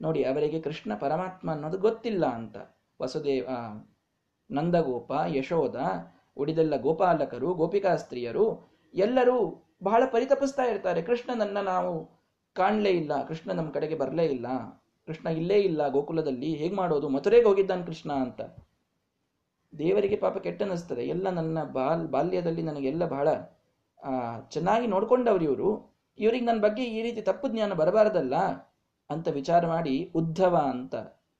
ನೋಡಿ 0.00 0.22
ಅವರಿಗೆ 0.24 0.60
ಕೃಷ್ಣ 0.60 0.92
ಪರಮಾತ್ಮ 0.94 1.50
ಅನ್ನೋದು 1.50 1.78
ಗೊತ್ತಿಲ್ಲ 1.78 2.24
ಅಂತ, 2.26 2.56
ವಸುದೇವ 3.00 3.48
ನಂದಗೋಪ 4.50 5.12
ಯಶೋದ 5.26 5.76
ಉಳಿದೆಲ್ಲ 6.36 6.74
ಗೋಪಾಲಕರು, 6.76 7.54
ಗೋಪಿಕಾ 7.54 7.96
ಸ್ತ್ರೀಯರು, 7.96 8.46
ಎಲ್ಲರೂ 8.94 9.36
ಬಹಳ 9.82 10.02
ಪರಿತಪಿಸ್ತಾ 10.12 10.62
ಇರ್ತಾರೆ. 10.62 11.02
ಕೃಷ್ಣನನ್ನ 11.02 11.60
ನಾವು 11.60 11.92
ಕಾಣಲೇ 12.56 12.90
ಇಲ್ಲ, 12.90 13.12
ಕೃಷ್ಣ 13.26 13.52
ನಮ್ಮ 13.52 13.70
ಕಡೆಗೆ 13.70 13.94
ಬರಲೇ 13.94 14.24
ಇಲ್ಲ, 14.26 14.46
ಕೃಷ್ಣ 15.08 15.26
ಇಲ್ಲೇ 15.26 15.58
ಇಲ್ಲ, 15.60 15.88
ಗೋಕುಲದಲ್ಲಿ 15.88 16.54
ಹೇಗೆ 16.54 16.74
ಮಾಡೋದು? 16.74 17.08
ಮಥುರೆಗೆ 17.08 17.46
ಹೋಗಿದ್ದಾನೆ 17.46 17.84
ಕೃಷ್ಣ 17.86 18.12
ಅಂತ. 18.12 18.40
ದೇವರಿಗೆ 19.78 20.16
ಪಾಪ 20.16 20.38
ಕೆಟ್ಟನಿಸ್ತದೆ. 20.38 21.04
ಎಲ್ಲ 21.06 21.28
ನನ್ನ 21.30 21.64
ಬಾಲ್, 21.72 22.08
ಬಾಲ್ಯದಲ್ಲಿ 22.08 22.62
ನನಗೆಲ್ಲ 22.62 23.04
ಬಹಳ 23.06 23.28
ಚೆನ್ನಾಗಿ 24.50 24.86
ನೋಡ್ಕೊಂಡವ್ರು 24.86 25.44
ಇವರು. 25.44 25.70
ಇವ್ರಿಗೆ 26.18 26.46
ನನ್ನ 26.46 26.60
ಬಗ್ಗೆ 26.60 26.84
ಈ 26.84 27.02
ರೀತಿ 27.02 27.22
ತಪ್ಪು 27.22 27.48
ಜ್ಞಾನ 27.48 27.72
ಬರಬಾರದಲ್ಲ 27.72 28.36
ಅಂತ 29.10 29.28
ವಿಚಾರ 29.28 29.66
ಮಾಡಿ 29.66 30.12
ಉದ್ಧವ 30.14 30.56
ಅಂತ 30.56 30.94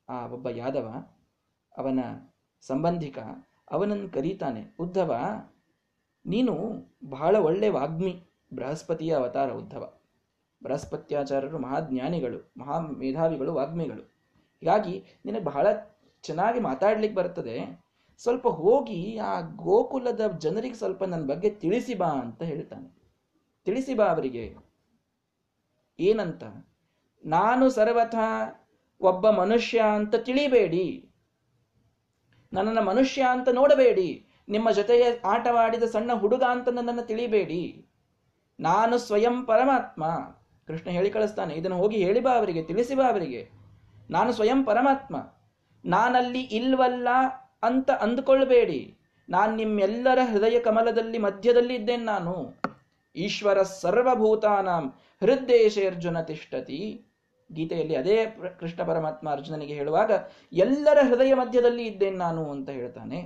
ಆ 0.08 0.26
ಒಬ್ಬ 0.26 0.48
ಯಾದವ 0.48 0.88
ಅವನ 1.78 2.00
ಸಂಬಂಧಿಕ, 2.60 3.18
ಅವನನ್ನು 3.70 4.08
ಕರೀತಾನೆ, 4.08 4.76
ಉದ್ಧವ, 4.80 5.14
ನೀನು 6.26 6.54
ಬಹಳ 7.10 7.36
ಒಳ್ಳೆ 7.36 7.68
ವಾಗ್ಮಿ, 7.68 8.22
ಬೃಹಸ್ಪತಿಯ 8.54 9.14
ಅವತಾರ 9.14 9.52
ಉದ್ಧವ. 9.52 9.92
ಬೃಹಸ್ಪತ್ಯಾಚಾರ್ಯರು 10.64 11.58
ಮಹಾಜ್ಞಾನಿಗಳು 11.58 12.52
ಮಹಾ 12.58 12.80
ಮೇಧಾವಿಗಳು 12.80 13.54
ವಾಗ್ಮಿಗಳು. 13.54 14.02
ಹೀಗಾಗಿ 14.60 15.04
ನಿನಗೆ 15.24 15.44
ಬಹಳ 15.44 15.66
ಚೆನ್ನಾಗಿ 16.22 16.60
ಮಾತಾಡ್ಲಿಕ್ಕೆ 16.60 17.16
ಬರ್ತದೆ. 17.16 17.86
ಸ್ವಲ್ಪ 18.18 18.48
ಹೋಗಿ 18.48 19.18
ಆ 19.18 19.40
ಗೋಕುಲದ 19.40 20.38
ಜನರಿಗೆ 20.38 20.74
ಸ್ವಲ್ಪ 20.74 21.04
ನನ್ನ 21.04 21.26
ಬಗ್ಗೆ 21.26 21.50
ತಿಳಿಸಿ 21.50 21.94
ಬಾ 21.94 22.06
ಅಂತ 22.06 22.42
ಹೇಳ್ತಾನೆ. 22.42 22.96
ತಿಳಿಸಿ 23.64 23.94
ಬಾ 23.94 24.04
ಅವರಿಗೆ. 24.04 24.56
ಏನಂತ? 26.00 26.44
ನಾನು 27.24 27.70
ಸರ್ವಥ 27.70 28.14
ಒಬ್ಬ 29.00 29.30
ಮನುಷ್ಯ 29.30 29.80
ಅಂತ 29.94 30.14
ತಿಳಿಬೇಡಿ. 30.14 31.05
ನನ್ನನ್ನು 32.56 32.82
ಮನುಷ್ಯ 32.82 33.22
ಅಂತ 33.30 33.48
ನೋಡಬೇಡಿ. 33.48 34.26
ನಿಮ್ಮ 34.48 34.70
ಜೊತೆಗೆ 34.70 35.20
ಆಟವಾಡಿದ 35.24 35.82
ಸಣ್ಣ 35.84 36.12
ಹುಡುಗ 36.12 36.42
ಅಂತ 36.42 36.68
ನನ್ನನ್ನು 36.68 37.02
ತಿಳಿಬೇಡಿ. 37.02 37.86
ನಾನು 38.60 38.98
ಸ್ವಯಂ 38.98 39.44
ಪರಮಾತ್ಮ. 39.44 40.04
ಕೃಷ್ಣ 40.66 40.90
ಹೇಳಿ 40.90 41.10
ಕಳಿಸ್ತಾನೆ, 41.10 41.54
ಇದನ್ನು 41.54 41.76
ಹೋಗಿ 41.76 42.04
ಹೇಳಿ 42.04 42.20
ಬಾ 42.20 42.32
ಅವರಿಗೆ, 42.34 42.62
ತಿಳಿಸಿ 42.62 42.94
ಬಾ 42.94 43.08
ಅವರಿಗೆ. 43.10 43.42
ನಾನು 44.10 44.32
ಸ್ವಯಂ 44.32 44.64
ಪರಮಾತ್ಮ. 44.64 45.16
ನಾನಲ್ಲಿ 45.84 46.40
ಇಲ್ವಲ್ಲ 46.40 47.08
ಅಂತ 47.62 47.90
ಅಂದುಕೊಳ್ಬೇಡಿ. 47.90 48.98
ನಾನು 49.28 49.56
ನಿಮ್ಮೆಲ್ಲರ 49.56 50.18
ಹೃದಯ 50.32 50.60
ಕಮಲದಲ್ಲಿ 50.60 51.18
ಮಧ್ಯದಲ್ಲಿ 51.18 51.74
ಇದ್ದೇನೆ 51.74 52.04
ನಾನು. 52.04 52.34
ಈಶ್ವರ 53.16 53.62
ಸರ್ವಭೂತಾನಾಂ 53.62 54.84
ಹೃದ್ದೇಶೆ 55.20 55.86
ಅರ್ಜುನ 55.86 56.20
ತಿಷ್ಟತಿ. 56.20 57.05
ಗೀತೆಯಲ್ಲಿ 57.52 57.96
ಅದೇ 57.96 58.26
ಕೃಷ್ಣ 58.60 58.82
ಪರಮಾತ್ಮ 58.82 59.30
ಅರ್ಜುನನಿಗೆ 59.30 59.74
ಹೇಳುವಾಗ, 59.74 60.10
ಎಲ್ಲರ 60.52 60.98
ಹೃದಯ 61.08 61.34
ಮಧ್ಯದಲ್ಲಿ 61.34 61.86
ಇದ್ದೇನೆ 61.86 62.16
ನಾನು 62.16 62.50
ಅಂತ 62.50 62.68
ಹೇಳ್ತಾನೆ. 62.68 63.20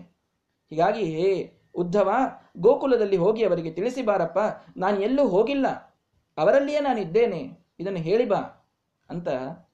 ಹೀಗಾಗಿ 0.70 1.50
ಉದ್ಧವ, 1.74 2.10
ಗೋಕುಲದಲ್ಲಿ 2.58 3.16
ಹೋಗಿ 3.16 3.44
ಅವರಿಗೆ 3.44 3.72
ತಿಳಿಸಿ 3.72 4.02
ಬಾರಪ್ಪ, 4.02 4.38
ನಾನು 4.76 5.00
ಎಲ್ಲೂ 5.00 5.28
ಹೋಗಿಲ್ಲ. 5.28 5.96
ಅವರಲ್ಲಿಯೇ 6.38 6.80
ನಾನು 6.80 7.00
ಇದ್ದೇನೆ. 7.00 7.58
ಇದನ್ನು 7.80 7.98
ಹೇಳಿ 7.98 8.28
ಬಾ 8.28 8.68
ಅಂತ 9.10 9.28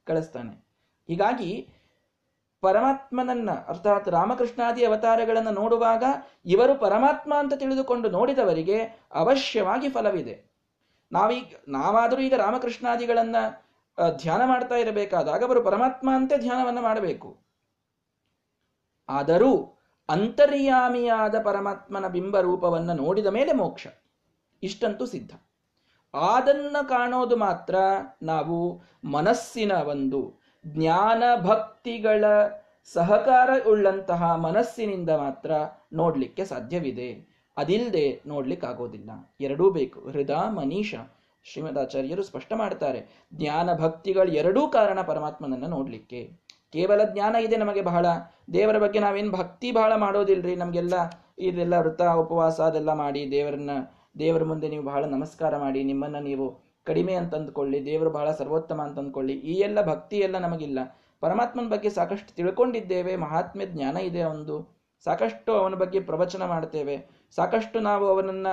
ಕಳಿಸ್ತಾನೆ. 0.04 0.66
ಹೀಗಾಗಿ, 1.08 1.68
ಪರಮಾತ್ಮನನ್ನ, 2.60 3.50
ಅರ್ಥಾತ್ 3.50 4.08
ರಾಮಕೃಷ್ಣಾದಿ 4.08 4.84
ಅವತಾರಗಳನ್ನು 4.84 5.50
ನೋಡುವಾಗ, 5.50 6.04
ಇವರು 6.44 6.74
ಪರಮಾತ್ಮ 6.74 7.34
ಅಂತ 7.38 7.54
ತಿಳಿದುಕೊಂಡು 7.54 8.10
ನೋಡಿದವರಿಗೆ 8.10 8.82
ಅವಶ್ಯವಾಗಿ 9.14 9.88
ಫಲವಿದೆ. 9.88 10.44
ನಾವೀಗ, 11.12 11.54
ನಾವಾದರೂ 11.68 12.20
ಈಗ 12.20 12.34
ರಾಮಕೃಷ್ಣಾದಿಗಳನ್ನ 12.34 13.36
ಧ್ಯಾನ 14.16 14.42
ಮಾಡ್ತಾ 14.46 14.74
ಇರಬೇಕಾದಾಗ 14.74 15.44
ಅವರು 15.44 15.62
ಪರಮಾತ್ಮ 15.62 16.10
ಅಂತೆ 16.14 16.38
ಧ್ಯಾನವನ್ನು 16.38 16.82
ಮಾಡಬೇಕು. 16.82 17.38
ಆದರೂ 19.08 19.78
ಅಂತರ್ಯಾಮಿಯಾದ 20.08 21.42
ಪರಮಾತ್ಮನ 21.42 22.08
ಬಿಂಬ 22.08 22.40
ರೂಪವನ್ನು 22.40 22.92
ನೋಡಿದ 22.92 23.26
ಮೇಲೆ 23.26 23.52
ಮೋಕ್ಷ. 23.52 23.86
ಇಷ್ಟಂತೂ 24.62 25.06
ಸಿದ್ಧ. 25.06 25.32
ಆದನ್ನ 26.14 26.76
ಕಾಣೋದು 26.88 27.36
ಮಾತ್ರ 27.36 27.74
ನಾವು 28.22 28.82
ಮನಸ್ಸಿನ 29.04 29.72
ಒಂದು 29.72 30.40
ಜ್ಞಾನ 30.66 31.22
ಭಕ್ತಿಗಳ 31.42 32.24
ಸಹಕಾರ 32.92 33.50
ಉಳ್ಳಂತಹ 33.68 34.34
ಮನಸ್ಸಿನಿಂದ 34.34 35.10
ಮಾತ್ರ 35.10 35.50
ನೋಡ್ಲಿಕ್ಕೆ 35.92 36.44
ಸಾಧ್ಯವಿದೆ. 36.44 37.36
ಅದಿಲ್ಲದೆ 37.56 38.22
ನೋಡ್ಲಿಕ್ಕಾಗೋದಿಲ್ಲ. 38.26 39.10
ಎರಡೂ 39.40 39.70
ಬೇಕು. 39.70 40.00
ಹೃದಯ, 40.00 40.48
ಮನೀಷ 40.48 40.94
ಶ್ರೀಮದಾಚಾರ್ಯರು 41.46 42.22
ಸ್ಪಷ್ಟ 42.22 42.52
ಮಾಡ್ತಾರೆ 42.56 43.00
ಜ್ಞಾನ 43.34 43.68
ಭಕ್ತಿಗಳು 43.74 44.30
ಎರಡೂ 44.32 44.62
ಕಾರಣ 44.68 44.98
ಪರಮಾತ್ಮನನ್ನು 45.00 45.66
ನೋಡಲಿಕ್ಕೆ. 45.66 46.20
ಕೇವಲ 46.72 47.00
ಜ್ಞಾನ 47.12 47.34
ಇದೆ 47.36 47.56
ನಮಗೆ 47.56 47.82
ಬಹಳ, 47.82 48.06
ದೇವರ 48.52 48.78
ಬಗ್ಗೆ 48.78 49.00
ನಾವೇನು 49.00 49.30
ಭಕ್ತಿ 49.30 49.68
ಬಹಳ 49.72 49.92
ಮಾಡೋದಿಲ್ರಿ, 49.96 50.54
ನಮಗೆಲ್ಲ 50.56 50.94
ಇದೆಲ್ಲ 51.38 51.74
ವೃತ, 51.78 52.02
ಉಪವಾಸ 52.22 52.58
ಅದೆಲ್ಲ 52.60 52.92
ಮಾಡಿ 52.92 53.22
ದೇವರನ್ನ, 53.30 53.70
ದೇವರ 54.18 54.44
ಮುಂದೆ 54.44 54.68
ನೀವು 54.68 54.84
ಬಹಳ 54.84 55.04
ನಮಸ್ಕಾರ 55.04 55.52
ಮಾಡಿ, 55.56 55.84
ನಿಮ್ಮನ್ನು 55.84 56.20
ನೀವು 56.20 56.46
ಕಡಿಮೆ 56.86 57.14
ಅಂತ 57.14 57.34
ಅಂದ್ಕೊಳ್ಳಿ 57.34 57.78
ದೇವರು 57.86 58.10
ಬಹಳ 58.10 58.28
ಸರ್ವೋತ್ತಮ 58.30 58.80
ಅಂತ 58.80 58.98
ಅಂದ್ಕೊಳ್ಳಿ 58.98 59.34
ಈ 59.52 59.54
ಎಲ್ಲ 59.58 59.78
ಭಕ್ತಿ 59.82 60.16
ಎಲ್ಲ 60.18 60.38
ನಮಗಿಲ್ಲ. 60.38 60.78
ಪರಮಾತ್ಮನ 61.22 61.68
ಬಗ್ಗೆ 61.68 61.90
ಸಾಕಷ್ಟು 61.90 62.30
ತಿಳ್ಕೊಂಡಿದ್ದೇವೆ, 62.34 63.16
ಮಹಾತ್ಮ್ಯ 63.16 63.66
ಜ್ಞಾನ 63.66 63.96
ಇದೆ 63.96 64.22
ಒಂದು, 64.24 64.56
ಸಾಕಷ್ಟು 65.06 65.50
ಅವನ 65.52 65.74
ಬಗ್ಗೆ 65.74 66.00
ಪ್ರವಚನ 66.00 66.44
ಮಾಡ್ತೇವೆ 66.44 66.96
ಸಾಕಷ್ಟು 67.36 67.80
ನಾವು 67.80 68.04
ಅವನನ್ನ 68.08 68.48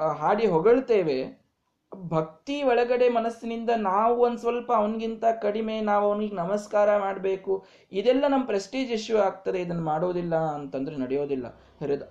ಹಾಡಿ 0.00 0.46
ಹೊಗಳ್ತೇವೆ. 0.46 1.46
ಭಕ್ತಿ 1.94 2.62
ಒಳಗಡೆ 2.62 3.08
ಮನಸ್ಸಿನಿಂದ 3.08 3.70
ನಾವು 3.76 4.16
ಒಂದು 4.16 4.38
ಸ್ವಲ್ಪ 4.38 4.72
ಅವನಿಗಿಂತ 4.72 5.24
ಕಡಿಮೆ, 5.42 5.80
ನಾವು 5.80 6.12
ಅವನಿಗೆ 6.12 6.36
ನಮಸ್ಕಾರ 6.36 6.98
ಮಾಡಬೇಕು. 6.98 7.66
ಇದೆಲ್ಲ 7.92 8.26
ನಮ್ಮ 8.28 8.46
ಪ್ರೆಸ್ಟೀಜ್ 8.46 8.92
ಇಶ್ಯೂ 8.92 9.18
ಆಗ್ತದೆ. 9.18 9.60
ಇದನ್ನು 9.60 9.82
ಮಾಡೋದಿಲ್ಲ 9.82 10.34
ಅಂತಂದ್ರೆ 10.36 10.96
ನಡೆಯೋದಿಲ್ಲ. 10.96 11.46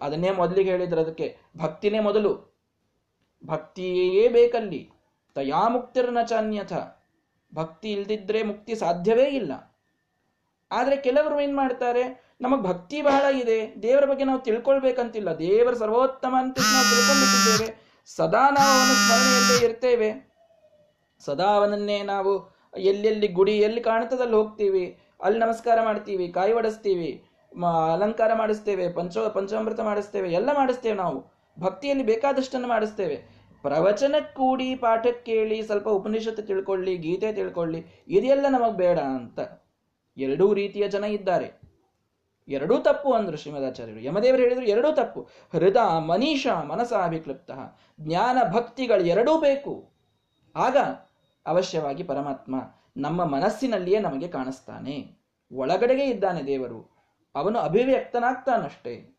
ಅದನ್ನೇ 0.01 0.31
ಮೊದಲಿಗೆ 0.31 0.69
ಹೇಳಿದ್ರೆ 0.69 1.01
ಅದಕ್ಕೆ. 1.01 1.37
ಭಕ್ತಿನೇ 1.57 1.99
ಮೊದಲು. 1.99 2.55
ಭಕ್ತಿಯೇ 3.45 4.27
ಬೇಕಲ್ಲಿ. 4.27 4.89
ತಯಾ 5.35 5.67
ಮುಕ್ತಿರ್ನ 5.67 6.17
ಚಾನ್ಯಥ. 6.23 6.73
ಭಕ್ತಿ 7.55 7.91
ಇಲ್ದಿದ್ರೆ 7.91 8.43
ಮುಕ್ತಿ 8.43 8.75
ಸಾಧ್ಯವೇ 8.75 9.25
ಇಲ್ಲ. 9.25 9.75
ಆದರೆ 10.71 10.95
ಕೆಲವರು 10.95 11.39
ಏನು 11.39 11.55
ಮಾಡ್ತಾರೆ? 11.55 12.24
ನಮಗ್ 12.41 12.63
ಭಕ್ತಿ 12.63 13.01
ಬಹಳ 13.01 13.25
ಇದೆ. 13.35 13.57
ದೇವರ 13.83 14.05
ಬಗ್ಗೆ 14.05 14.23
ನಾವು 14.23 14.39
ತಿಳ್ಕೊಳ್ಬೇಕಂತಿಲ್ಲ. 14.39 15.29
ದೇವರ 15.37 15.73
ಸರ್ವೋತ್ತಮ 15.73 16.33
ಅಂತ 16.39 16.57
ನಾವು 16.73 16.87
ತಿಳ್ಕೊಂಡ್ಬಿಟ್ಟಿದ್ದೇವೆ. 16.91 17.67
ಸದಾ 18.15 18.43
ನಾವು 18.57 18.71
ಅವನ 18.77 18.91
ಸ್ಮರಣೆಯಲ್ಲೇ 19.03 19.57
ಇರ್ತೇವೆ. 19.67 20.09
ಸದಾ 21.25 21.43
ಅವನನ್ನೇ 21.43 22.03
ನಾವು 22.03 22.33
ಎಲ್ಲೆಲ್ಲಿ 22.77 23.27
ಗುಡಿ 23.27 23.53
ಎಲ್ಲಿ 23.59 23.81
ಕಾಣ್ತದಲ್ಲಿ 23.81 24.35
ಹೋಗ್ತೀವಿ, 24.35 24.85
ಅಲ್ಲಿ 25.23 25.39
ನಮಸ್ಕಾರ 25.39 25.77
ಮಾಡ್ತೀವಿ, 25.83 26.25
ಕಾಯಿ 26.27 26.53
ಒಡಿಸ್ತೀವಿ 26.53 27.11
ಅಲಂಕಾರ 27.93 28.31
ಮಾಡಿಸ್ತೇವೆ, 28.33 28.85
ಪಂಚ, 28.93 29.17
ಪಂಚಾಮೃತ 29.17 29.79
ಮಾಡಿಸ್ತೇವೆ, 29.79 30.29
ಎಲ್ಲ 30.33 30.49
ಮಾಡಿಸ್ತೇವೆ 30.53 30.95
ನಾವು. 30.95 31.19
ಭಕ್ತಿಯಲ್ಲಿ 31.59 32.05
ಬೇಕಾದಷ್ಟನ್ನು 32.05 32.67
ಮಾಡಿಸ್ತೇವೆ. 32.67 33.17
ಪ್ರವಚನ 33.63 34.15
ಕೂಡಿ 34.35 34.75
ಪಾಠ 34.75 35.07
ಕೇಳಿ, 35.25 35.61
ಸ್ವಲ್ಪ 35.61 35.87
ಉಪನಿಷತ್ತು 35.89 36.43
ತಿಳ್ಕೊಳ್ಳಿ, 36.43 36.97
ಗೀತೆ 36.97 37.33
ತಿಳ್ಕೊಳ್ಳಿ, 37.33 37.79
ಇದೆಲ್ಲ 38.07 38.45
ನಮಗೆ 38.49 38.77
ಬೇಡ 38.77 38.99
ಅಂತ. 38.99 39.39
ಎರಡೂ 40.17 40.53
ರೀತಿಯ 40.53 40.87
ಜನ 40.87 41.03
ಇದ್ದಾರೆ. 41.03 41.64
ಎರಡೂ 42.47 42.77
ತಪ್ಪು 42.77 43.13
ಅಂದ್ರು 43.13 43.37
ಶ್ರೀಮದಾಚಾರ್ಯರು. 43.37 43.99
ಯಮದೇವರು 43.99 44.41
ಹೇಳಿದರು 44.41 44.65
ಎರಡೂ 44.65 44.91
ತಪ್ಪು. 44.91 45.27
ಹೃದ 45.53 45.75
ಮನೀಷ 45.97 46.47
ಮನಸ 46.47 46.93
ಅಭಿಕ್ಲುಪ್ತ 46.93 47.51
ಜ್ಞಾನ, 48.01 48.37
ಭಕ್ತಿಗಳು 48.53 49.05
ಎರಡೂ 49.05 49.39
ಬೇಕು. 49.39 49.89
ಆಗ 50.55 50.77
ಅವಶ್ಯವಾಗಿ 51.45 52.03
ಪರಮಾತ್ಮ 52.03 52.55
ನಮ್ಮ 52.97 53.25
ಮನಸ್ಸಿನಲ್ಲಿಯೇ 53.25 53.99
ನಮಗೆ 53.99 54.27
ಕಾಣಿಸ್ತಾನೆ. 54.27 55.17
ಒಳಗಡೆಗೆ 55.51 56.05
ಇದ್ದಾನೆ 56.05 56.45
ದೇವರು. 56.45 56.95
ಅವನು 57.35 57.59
ಅಭಿವ್ಯಕ್ತನಾಗ್ತಾನಷ್ಟೇ. 57.59 59.17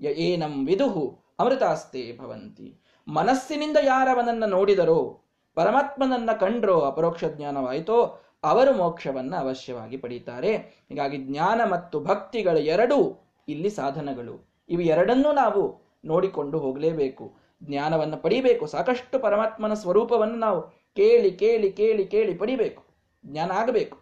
ಏನಂ 0.00 0.66
ವಿದುಹು 0.66 1.18
ಅಮೃತಾಸ್ತೆ 1.38 2.18
ಭವಂತಿ. 2.18 2.80
ಮನಸ್ಸಿನಿಂದ 3.08 3.76
ಯಾರವನನ್ನ 3.82 4.44
ನೋಡಿದರೋ, 4.44 5.20
ಪರಮಾತ್ಮನನ್ನ 5.54 6.32
ಕಂಡ್ರೋ 6.32 6.80
ಅಪರೋಕ್ಷ 6.80 7.24
ಜ್ಞಾನವಾಯಿತೋ 7.24 8.20
ಅವರು 8.44 8.76
ಮೋಕ್ಷವನ್ನ 8.76 9.36
ಅವಶ್ಯವಾಗಿ 9.36 9.96
ಪಡೀತಾರೆ. 9.96 10.56
ಹೀಗಾಗಿ 10.56 11.16
ಜ್ಞಾನ 11.16 11.60
ಮತ್ತು 11.70 12.00
ಭಕ್ತಿಗಳ 12.00 12.56
ಎರಡೂ 12.56 13.28
ಇಲ್ಲಿ 13.48 13.70
ಸಾಧನಗಳು. 13.70 14.64
ಇವು 14.68 14.82
ಎರಡನ್ನೂ 14.82 15.32
ನಾವು 15.32 15.82
ನೋಡಿಕೊಂಡು 16.04 16.58
ಹೋಗಲೇಬೇಕು. 16.58 17.36
ಜ್ಞಾನವನ್ನು 17.62 18.16
ಪಡಿಬೇಕು. 18.16 18.66
ಸಾಕಷ್ಟು 18.66 19.18
ಪರಮಾತ್ಮನ 19.18 19.74
ಸ್ವರೂಪವನ್ನು 19.74 20.34
ನಾವು 20.34 20.62
ಕೇಳಿ 20.96 21.30
ಕೇಳಿ 21.30 21.72
ಕೇಳಿ 21.72 22.06
ಕೇಳಿ 22.06 22.34
ಪಡಿಬೇಕು. 22.34 22.84
ಜ್ಞಾನ 23.26 23.52
ಆಗಬೇಕು. 23.52 23.98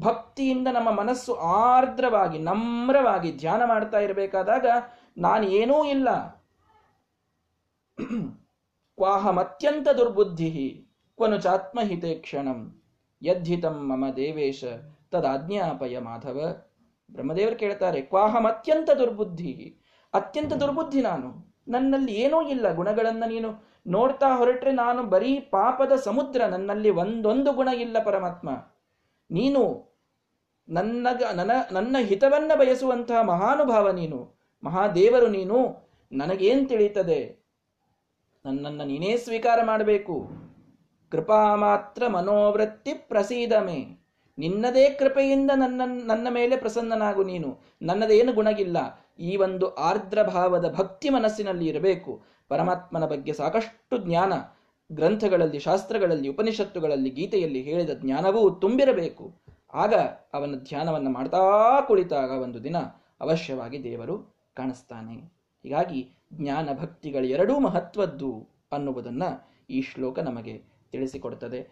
ಭಕ್ತಿಯಿಂದ 0.00 0.68
ನಮ್ಮ 0.72 0.90
ಮನಸ್ಸು 0.90 1.34
ಆರ್ದ್ರವಾಗಿ, 1.34 2.38
ನಮ್ರವಾಗಿ 2.38 3.32
ಧ್ಯಾನ 3.32 3.62
ಮಾಡ್ತಾ 3.64 3.98
ಇರಬೇಕಾದಾಗ 3.98 4.66
ನಾನು 5.18 5.48
ಏನೂ 5.48 5.84
ಇಲ್ಲ. 5.84 6.08
ಕ್ವಾಹಮತ್ಯಂತ 8.96 9.88
ದುರ್ಬುದ್ಧಿ 9.88 10.86
ಕ್ವನು 11.16 11.40
ಚಾತ್ಮಹಿತೆ 11.40 12.14
ಕ್ಷಣಂ. 12.14 12.79
ಯದ್ಹಿತಂ 13.22 13.76
ಮಮ 13.88 14.04
ದೇವೇಶ 14.16 14.64
ತದಾಜ್ಞಾಪಯ 15.10 15.98
ಮಾಧವ. 15.98 16.64
ಬ್ರಹ್ಮದೇವರು 17.12 17.56
ಕೇಳ್ತಾರೆ, 17.56 18.00
ಕ್ವಾಹಂ 18.00 18.44
ಅತ್ಯಂತ 18.44 18.90
ದುರ್ಬುದ್ಧಿ. 18.90 19.76
ಅತ್ಯಂತ 20.14 20.52
ದುರ್ಬುದ್ಧಿ 20.52 21.00
ನಾನು. 21.02 21.54
ನನ್ನಲ್ಲಿ 21.68 22.12
ಏನೂ 22.12 22.42
ಇಲ್ಲ, 22.42 22.74
ಗುಣಗಳನ್ನ 22.74 23.24
ನೀನು 23.26 23.50
ನೋಡ್ತಾ 23.86 24.36
ಹೊರಟ್ರೆ 24.36 24.72
ನಾನು 24.72 25.02
ಬರೀ 25.02 25.40
ಪಾಪದ 25.40 25.92
ಸಮುದ್ರ, 25.92 26.44
ನನ್ನಲ್ಲಿ 26.44 26.90
ಒಂದೊಂದು 26.90 27.52
ಗುಣ 27.52 27.68
ಇಲ್ಲ 27.68 27.96
ಪರಮಾತ್ಮ. 28.04 28.50
ನೀನು 29.30 29.62
ನನ್ನ 30.68 31.06
ನನ್ನ 31.34 31.50
ನನ್ನ 31.72 31.96
ಹಿತವನ್ನ 32.00 32.52
ಬಯಸುವಂತಹ 32.54 33.22
ಮಹಾನುಭಾವ 33.22 33.90
ನೀನು. 33.90 34.40
ಮಹಾದೇವರು 34.64 35.26
ನೀನು 35.26 35.58
ನನಗೇನ್ 36.12 36.68
ತಿಳಿಯುತ್ತದೆ 36.68 37.20
ನನ್ನನ್ನು 38.44 38.84
ನೀನೇ 38.84 39.16
ಸ್ವೀಕಾರ 39.16 39.58
ಮಾಡಬೇಕು. 39.64 40.49
ಕೃಪಾ 41.10 41.54
ಮಾತ್ರ 41.54 42.06
ಮನೋವೃತ್ತಿ 42.06 42.94
ಪ್ರಸೀದಮೆ 42.94 44.00
ನಿನ್ನದೇ 44.38 44.90
ಕೃಪೆಯಿಂದ 44.90 45.50
ನನ್ನ 45.54 45.82
ನನ್ನ 46.06 46.26
ಮೇಲೆ 46.30 46.56
ಪ್ರಸನ್ನನಾಗು 46.56 47.24
ನೀನು. 47.24 47.58
ನನ್ನದೇನು 47.82 48.32
ಗುಣಗಿಲ್ಲ. 48.32 49.06
ಈ 49.18 49.36
ಒಂದು 49.36 49.74
ಆರ್ದ್ರ 49.74 50.22
ಭಾವದ 50.22 50.74
ಭಕ್ತಿ 50.74 51.08
ಮನಸ್ಸಿನಲ್ಲಿ 51.08 51.66
ಇರಬೇಕು. 51.66 52.22
ಪರಮಾತ್ಮನ 52.48 53.06
ಬಗ್ಗೆ 53.06 53.32
ಸಾಕಷ್ಟು 53.32 53.98
ಜ್ಞಾನ. 53.98 54.32
ಗ್ರಂಥಗಳಲ್ಲಿ, 54.92 55.58
ಶಾಸ್ತ್ರಗಳಲ್ಲಿ, 55.58 56.28
ಉಪನಿಷತ್ತುಗಳಲ್ಲಿ, 56.28 57.10
ಗೀತೆಯಲ್ಲಿ 57.10 57.62
ಹೇಳಿದ 57.62 57.90
ಜ್ಞಾನವೂ 57.90 58.50
ತುಂಬಿರಬೇಕು. 58.50 59.34
ಆಗ 59.74 59.94
ಅವನ 60.34 60.54
ಧ್ಯಾನವನ್ನು 60.54 61.10
ಮಾಡ್ತಾ 61.10 61.38
ಕುಳಿತಾಗ 61.86 62.30
ಒಂದು 62.30 62.64
ದಿನ 62.64 62.76
ಅವಶ್ಯವಾಗಿ 63.20 63.84
ದೇವರು 63.84 64.34
ಕಾಣಿಸ್ತಾನೆ. 64.56 65.32
ಹೀಗಾಗಿ 65.62 66.14
ಜ್ಞಾನ 66.32 66.68
ಭಕ್ತಿಗಳು 66.80 67.24
ಎರಡೂ 67.24 67.58
ಮಹತ್ವದ್ದು 67.58 68.48
ಅನ್ನುವುದನ್ನು 68.72 69.50
ಈ 69.70 69.82
ಶ್ಲೋಕ 69.82 70.18
ನಮಗೆ 70.18 70.69
ತಿಳಿಸಿಕೊಡ್ತದೆ 70.92 71.62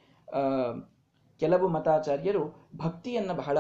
ಕೆಲವು 1.41 1.69
ಮತಾಚಾರ್ಯರು 1.69 2.71
ಭಕ್ತಿಯನ್ನು 2.77 3.35
ಬಹಳ 3.35 3.59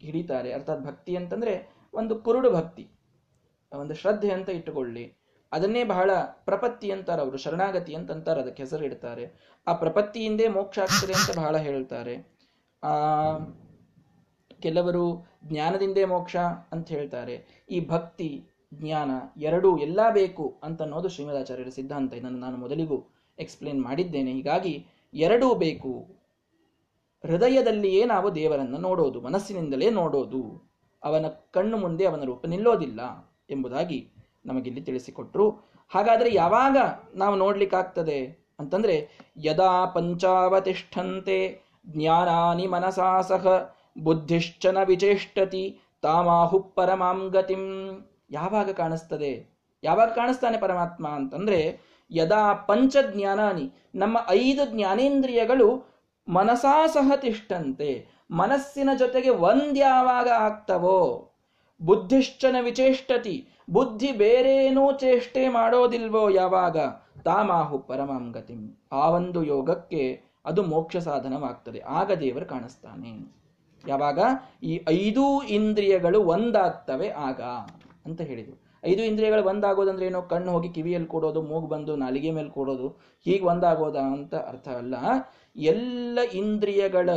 ಹಿಡಿತಾರೆ. 0.00 0.52
ಅರ್ಥಾತ್ 0.52 0.80
ಭಕ್ತಿ 0.80 1.16
ಅಂತಂದ್ರೆ 1.16 1.74
ಒಂದು 1.94 2.18
ಕುರುಡು 2.18 2.50
ಭಕ್ತಿ, 2.50 2.90
ಒಂದು 3.72 3.94
ಶ್ರದ್ಧೆ 3.94 4.30
ಅಂತ 4.32 4.48
ಇಟ್ಟುಕೊಳ್ಳಿ. 4.48 5.16
ಅದನ್ನೇ 5.52 5.84
ಬಹಳ 5.84 6.10
ಪ್ರಪತ್ತಿ 6.44 6.90
ಅಂತಾರೆ 6.90 7.22
ಅವರು, 7.22 7.36
ಶರಣಾಗತಿ 7.36 7.94
ಅಂತಂತಾರೆ 7.94 8.40
ಅದಕ್ಕೆ 8.40 8.62
ಹೆಸರು 8.62 8.84
ಇಡ್ತಾರೆ. 8.84 9.54
ಆ 9.66 9.72
ಪ್ರಪತ್ತಿಯಿಂದೇ 9.72 10.48
ಮೋಕ್ಷ 10.48 10.78
ಅಂತ 10.78 11.38
ಬಹಳ 11.38 11.56
ಹೇಳ್ತಾರೆ. 11.56 12.36
ಆ, 12.82 12.92
ಕೆಲವರು 14.60 15.26
ಜ್ಞಾನದಿಂದೇ 15.44 16.04
ಮೋಕ್ಷ 16.04 16.36
ಅಂತ 16.72 16.88
ಹೇಳ್ತಾರೆ. 16.88 17.64
ಈ 17.70 17.88
ಭಕ್ತಿ, 17.88 18.48
ಜ್ಞಾನ 18.74 19.10
ಎರಡೂ 19.36 19.78
ಎಲ್ಲ 19.78 20.00
ಬೇಕು 20.12 20.60
ಅಂತ 20.62 20.82
ಅನ್ನೋದು 20.82 21.08
ಶ್ರೀಮದಾಚಾರ್ಯರ 21.08 21.68
ಸಿದ್ಧಾಂತ. 21.68 22.14
ಇದನ್ನು 22.14 22.38
ನಾನು 22.38 22.56
ಮೊದಲಿಗೂ 22.56 23.13
ಎಕ್ಸ್ಪ್ಲೇನ್ 23.38 23.82
ಮಾಡಿದ್ದೇನೆ. 23.82 24.32
ಹೀಗಾಗಿ 24.32 24.86
ಎರಡೂ 25.14 25.54
ಬೇಕು. 25.54 26.06
ಹೃದಯದಲ್ಲಿಯೇ 27.26 28.04
ನಾವು 28.04 28.34
ದೇವರನ್ನು 28.34 28.78
ನೋಡೋದು, 28.78 29.20
ಮನಸ್ಸಿನಿಂದಲೇ 29.20 29.90
ನೋಡೋದು. 29.90 30.70
ಅವನ 31.02 31.24
ಕಣ್ಣು 31.50 31.76
ಮುಂದೆ 31.76 32.04
ಅವನ 32.04 32.24
ರೂಪ 32.24 32.46
ನಿಲ್ಲೋದಿಲ್ಲ 32.46 33.32
ಎಂಬುದಾಗಿ 33.50 34.10
ನಮಗಿಲ್ಲಿ 34.46 34.80
ತಿಳಿಸಿಕೊಟ್ರು. 34.80 35.50
ಹಾಗಾದರೆ 35.88 36.34
ಯಾವಾಗ 36.34 36.76
ನಾವು 37.14 37.36
ನೋಡ್ಲಿಕ್ಕಾಗ್ತದೆ? 37.36 38.46
ಅಂತಂದ್ರೆ, 38.58 39.08
ಯದಾ 39.36 39.86
ಪಂಚಾವತಿಷ್ಠಂತೆ 39.86 41.60
ಜ್ಞಾನಾನಿ 41.86 42.66
ಮನಸಾ 42.66 43.20
ಸಹ 43.20 43.74
ಬುದ್ಧಿಶ್ಚನ 43.98 44.78
ವಿಚೇಷ್ಟತಿ 44.84 45.80
ತಾಮಾಹು 46.02 46.60
ಪರಮಾಂ 46.60 47.28
ಗತಿಂ. 47.28 47.90
ಯಾವಾಗ 48.30 48.70
ಕಾಣಿಸ್ತದೆ? 48.70 49.54
ಯಾವಾಗ 49.84 50.08
ಕಾಣಿಸ್ತಾನೆ 50.08 50.58
ಪರಮಾತ್ಮ 50.58 51.08
ಅಂತಂದ್ರೆ 51.08 51.80
ಯದಾ 52.10 52.52
ಪಂಚ 52.52 52.96
ಜ್ಞಾನಾನಿ 53.14 53.72
ನಮ್ಮ 53.94 54.18
ಐದು 54.28 54.64
ಜ್ಞಾನೇಂದ್ರಿಯಗಳು 54.64 55.94
ಮನಸಾ 56.28 56.86
ಸಹ 56.86 57.12
ತಿಷ್ಟಂತೆ. 57.16 58.06
ಮನಸ್ಸಿನ 58.30 58.88
ಜೊತೆಗೆ 58.98 59.30
ಒಂದ್ಯಾವಾಗ 59.30 60.28
ಆಗ್ತವೋ? 60.28 61.30
ಬುದ್ಧಿಶ್ಚನ 61.82 62.56
ವಿಚೇಷ್ಟತಿ. 62.60 63.48
ಬುದ್ಧಿ 63.70 64.12
ಬೇರೇನೂ 64.12 64.92
ಚೇಷ್ಟೆ 64.92 65.48
ಮಾಡೋದಿಲ್ವೋ 65.48 66.28
ಯಾವಾಗ? 66.28 66.76
ತಾಮಾಹು 67.24 67.78
ಪರಮಾಂಗತಿಂ. 67.78 68.78
ಆ 68.92 69.10
ಒಂದು 69.10 69.44
ಯೋಗಕ್ಕೆ 69.44 70.22
ಅದು 70.44 70.62
ಮೋಕ್ಷ 70.62 70.96
ಸಾಧನವಾಗ್ತದೆ. 70.96 71.80
ಆಗ 71.80 72.12
ದೇವರು 72.12 72.46
ಕಾಣಿಸ್ತಾನೆ. 72.46 73.32
ಯಾವಾಗ? 73.88 74.18
ಈ 74.62 74.84
ಐದೂ 74.88 75.42
ಇಂದ್ರಿಯಗಳು 75.42 76.22
ಒಂದಾಗ್ತವೆ 76.22 77.08
ಆಗ 77.08 77.40
ಅಂತ 78.06 78.20
ಹೇಳಿದ್ರು. 78.20 78.63
ಐದು 78.84 79.02
ಇಂದ್ರಿಯಗಳು 79.02 79.44
ಒಂದಾಗೋದಂದ್ರೆ 79.44 80.06
ಏನೋ 80.06 80.22
ಕಣ್ಣು 80.22 80.52
ಹೋಗಿ 80.52 80.68
ಕಿವಿಯಲ್ಲಿ 80.68 81.08
ಕೊಡೋದು, 81.08 81.42
ಮೂಗು 81.42 81.66
ಬಂದು 81.66 81.96
ನಾಲಿಗೆ 81.96 82.30
ಮೇಲೆ 82.30 82.50
ಕೊಡೋದು, 82.50 82.88
ಹೀಗೆ 83.24 83.44
ಒಂದಾಗೋದ 83.44 83.96
ಅಂತ 83.96 84.34
ಅರ್ಥ 84.34 84.68
ಅಲ್ಲ. 84.68 84.94
ಎಲ್ಲ 85.56 86.18
ಇಂದ್ರಿಯಗಳ 86.32 87.10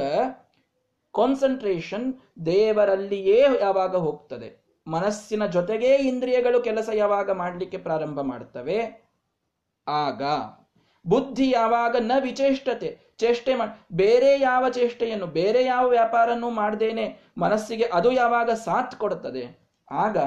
ಕಾನ್ಸಂಟ್ರೇಷನ್ 1.15 2.13
ದೇವರಲ್ಲಿಯೇ 2.45 3.45
ಯಾವಾಗ 3.61 3.95
ಹೋಗ್ತದೆ? 3.95 4.67
ಮನಸ್ಸಿನ 4.87 5.45
ಜೊತೆಗೆ 5.45 5.95
ಇಂದ್ರಿಯಗಳು 5.95 6.61
ಕೆಲಸ 6.61 6.89
ಯಾವಾಗ 6.93 7.31
ಮಾಡಲಿಕ್ಕೆ 7.31 7.77
ಪ್ರಾರಂಭ 7.77 8.21
ಮಾಡ್ತವೆ? 8.21 9.09
ಆಗ. 9.87 10.21
ಬುದ್ಧಿ 11.07 11.49
ಯಾವಾಗ? 11.49 11.95
ನ 11.99 12.11
ವಿಚೇಷ್ಟತೆ. 12.19 12.99
ಚೇಷ್ಟೆ 13.17 13.55
ಮಾಡಿ 13.55 13.95
ಬೇರೆ 13.95 14.39
ಯಾವ 14.39 14.69
ಚೇಷ್ಟೆಯನ್ನು, 14.69 15.25
ಬೇರೆ 15.25 15.63
ಯಾವ 15.63 15.87
ವ್ಯಾಪಾರನೂ 15.87 16.49
ಮಾಡ್ದೇನೆ 16.49 17.19
ಮನಸ್ಸಿಗೆ 17.37 17.83
ಅದು 17.83 18.11
ಯಾವಾಗ 18.11 18.49
ಸಾಥ್ 18.49 18.95
ಕೊಡುತ್ತದೆ 18.95 19.59
ಆಗ 19.91 20.17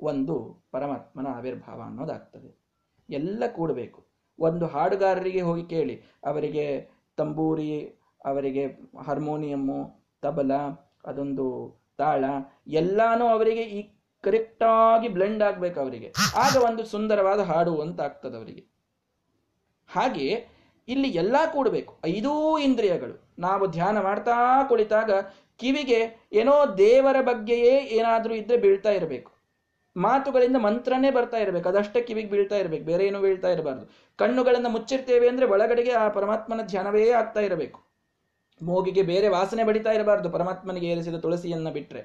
ಒಂದು 0.00 0.66
ಪರಮಾತ್ಮನ 0.72 1.26
ಆವಿರ್ಭಾವ 1.26 1.80
ಅನ್ನೋದಾಗ್ತದೆ. 1.80 2.66
ಎಲ್ಲ 3.10 3.44
ಕೂಡಬೇಕು. 3.46 4.06
ಒಂದು 4.38 4.66
ಹಾಡುಗಾರರಿಗೆ 4.66 5.40
ಹೋಗಿ 5.40 5.66
ಕೇಳಿ, 5.66 6.02
ಅವರಿಗೆ 6.24 6.90
ತಂಬೂರಿ, 7.16 8.00
ಅವರಿಗೆ 8.24 8.66
ಹಾರ್ಮೋನಿಯಮ್ಮು, 9.04 10.08
ತಬಲ, 10.22 10.52
ಅದೊಂದು 11.04 11.76
ತಾಳ, 11.98 12.24
ಎಲ್ಲಾನು 12.66 13.26
ಅವರಿಗೆ 13.26 13.62
ಈ 13.62 13.82
ಕರೆಕ್ಟಾಗಿ 14.22 15.08
ಬ್ಲೆಂಡ್ 15.08 15.42
ಆಗ್ಬೇಕು 15.42 15.80
ಅವರಿಗೆ. 15.80 16.12
ಆಗ 16.36 16.56
ಒಂದು 16.56 16.84
ಸುಂದರವಾದ 16.84 17.40
ಹಾಡು 17.40 17.80
ಅಂತ 17.80 18.00
ಆಗ್ತದೆ 18.00 18.36
ಅವರಿಗೆ. 18.36 18.64
ಹಾಗೆ 19.88 20.46
ಇಲ್ಲಿ 20.88 21.08
ಎಲ್ಲ 21.08 21.36
ಕೂಡಬೇಕು. 21.52 21.98
ಐದೂ 22.06 22.58
ಇಂದ್ರಿಯಗಳು. 22.58 23.34
ನಾವು 23.38 23.66
ಧ್ಯಾನ 23.66 24.00
ಮಾಡ್ತಾ 24.00 24.64
ಕುಳಿತಾಗ 24.68 25.10
ಕಿವಿಗೆ 25.56 26.28
ಏನೋ 26.32 26.78
ದೇವರ 26.78 27.20
ಬಗ್ಗೆಯೇ 27.20 27.78
ಏನಾದರೂ 27.78 28.34
ಇದ್ರೆ 28.34 28.56
ಬೀಳ್ತಾ 28.56 28.90
ಇರಬೇಕು. 28.90 29.35
ಮಾತುಗಳಿಂದ 29.96 30.56
ಮಂತ್ರನೇ 30.56 31.10
ಬರ್ತಾ 31.10 31.36
ಇರಬೇಕು. 31.36 31.68
ಅದಷ್ಟೇ 31.68 32.00
ಕಿವಿಗೆ 32.00 32.30
ಬೀಳ್ತಾ 32.30 32.56
ಇರಬೇಕು. 32.56 32.84
ಬೇರೆ 32.84 33.06
ಏನು 33.06 33.20
ಬೀಳ್ತಾ 33.20 33.48
ಇರಬಾರ್ದು. 33.48 33.86
ಕಣ್ಣುಗಳನ್ನು 34.16 34.68
ಮುಚ್ಚಿರ್ತೇವೆ 34.68 35.28
ಅಂದ್ರೆ 35.28 35.46
ಒಳಗಡೆಗೆ 35.46 35.92
ಆ 35.92 36.08
ಪರಮಾತ್ಮನ 36.08 36.60
ಧ್ಯಾನವೇ 36.66 37.10
ಆಗ್ತಾ 37.10 37.40
ಇರಬೇಕು. 37.40 37.80
ಮೂಗಿಗೆ 38.62 39.02
ಬೇರೆ 39.02 39.28
ವಾಸನೆ 39.28 39.64
ಬಡಿತಾ 39.64 39.92
ಇರಬಾರ್ದು. 39.92 40.30
ಪರಮಾತ್ಮನಿಗೆ 40.30 40.86
ಏರಿಸಿದ 40.86 41.14
ತುಳಸಿಯನ್ನ 41.14 41.70
ಬಿಟ್ಟರೆ 41.70 42.02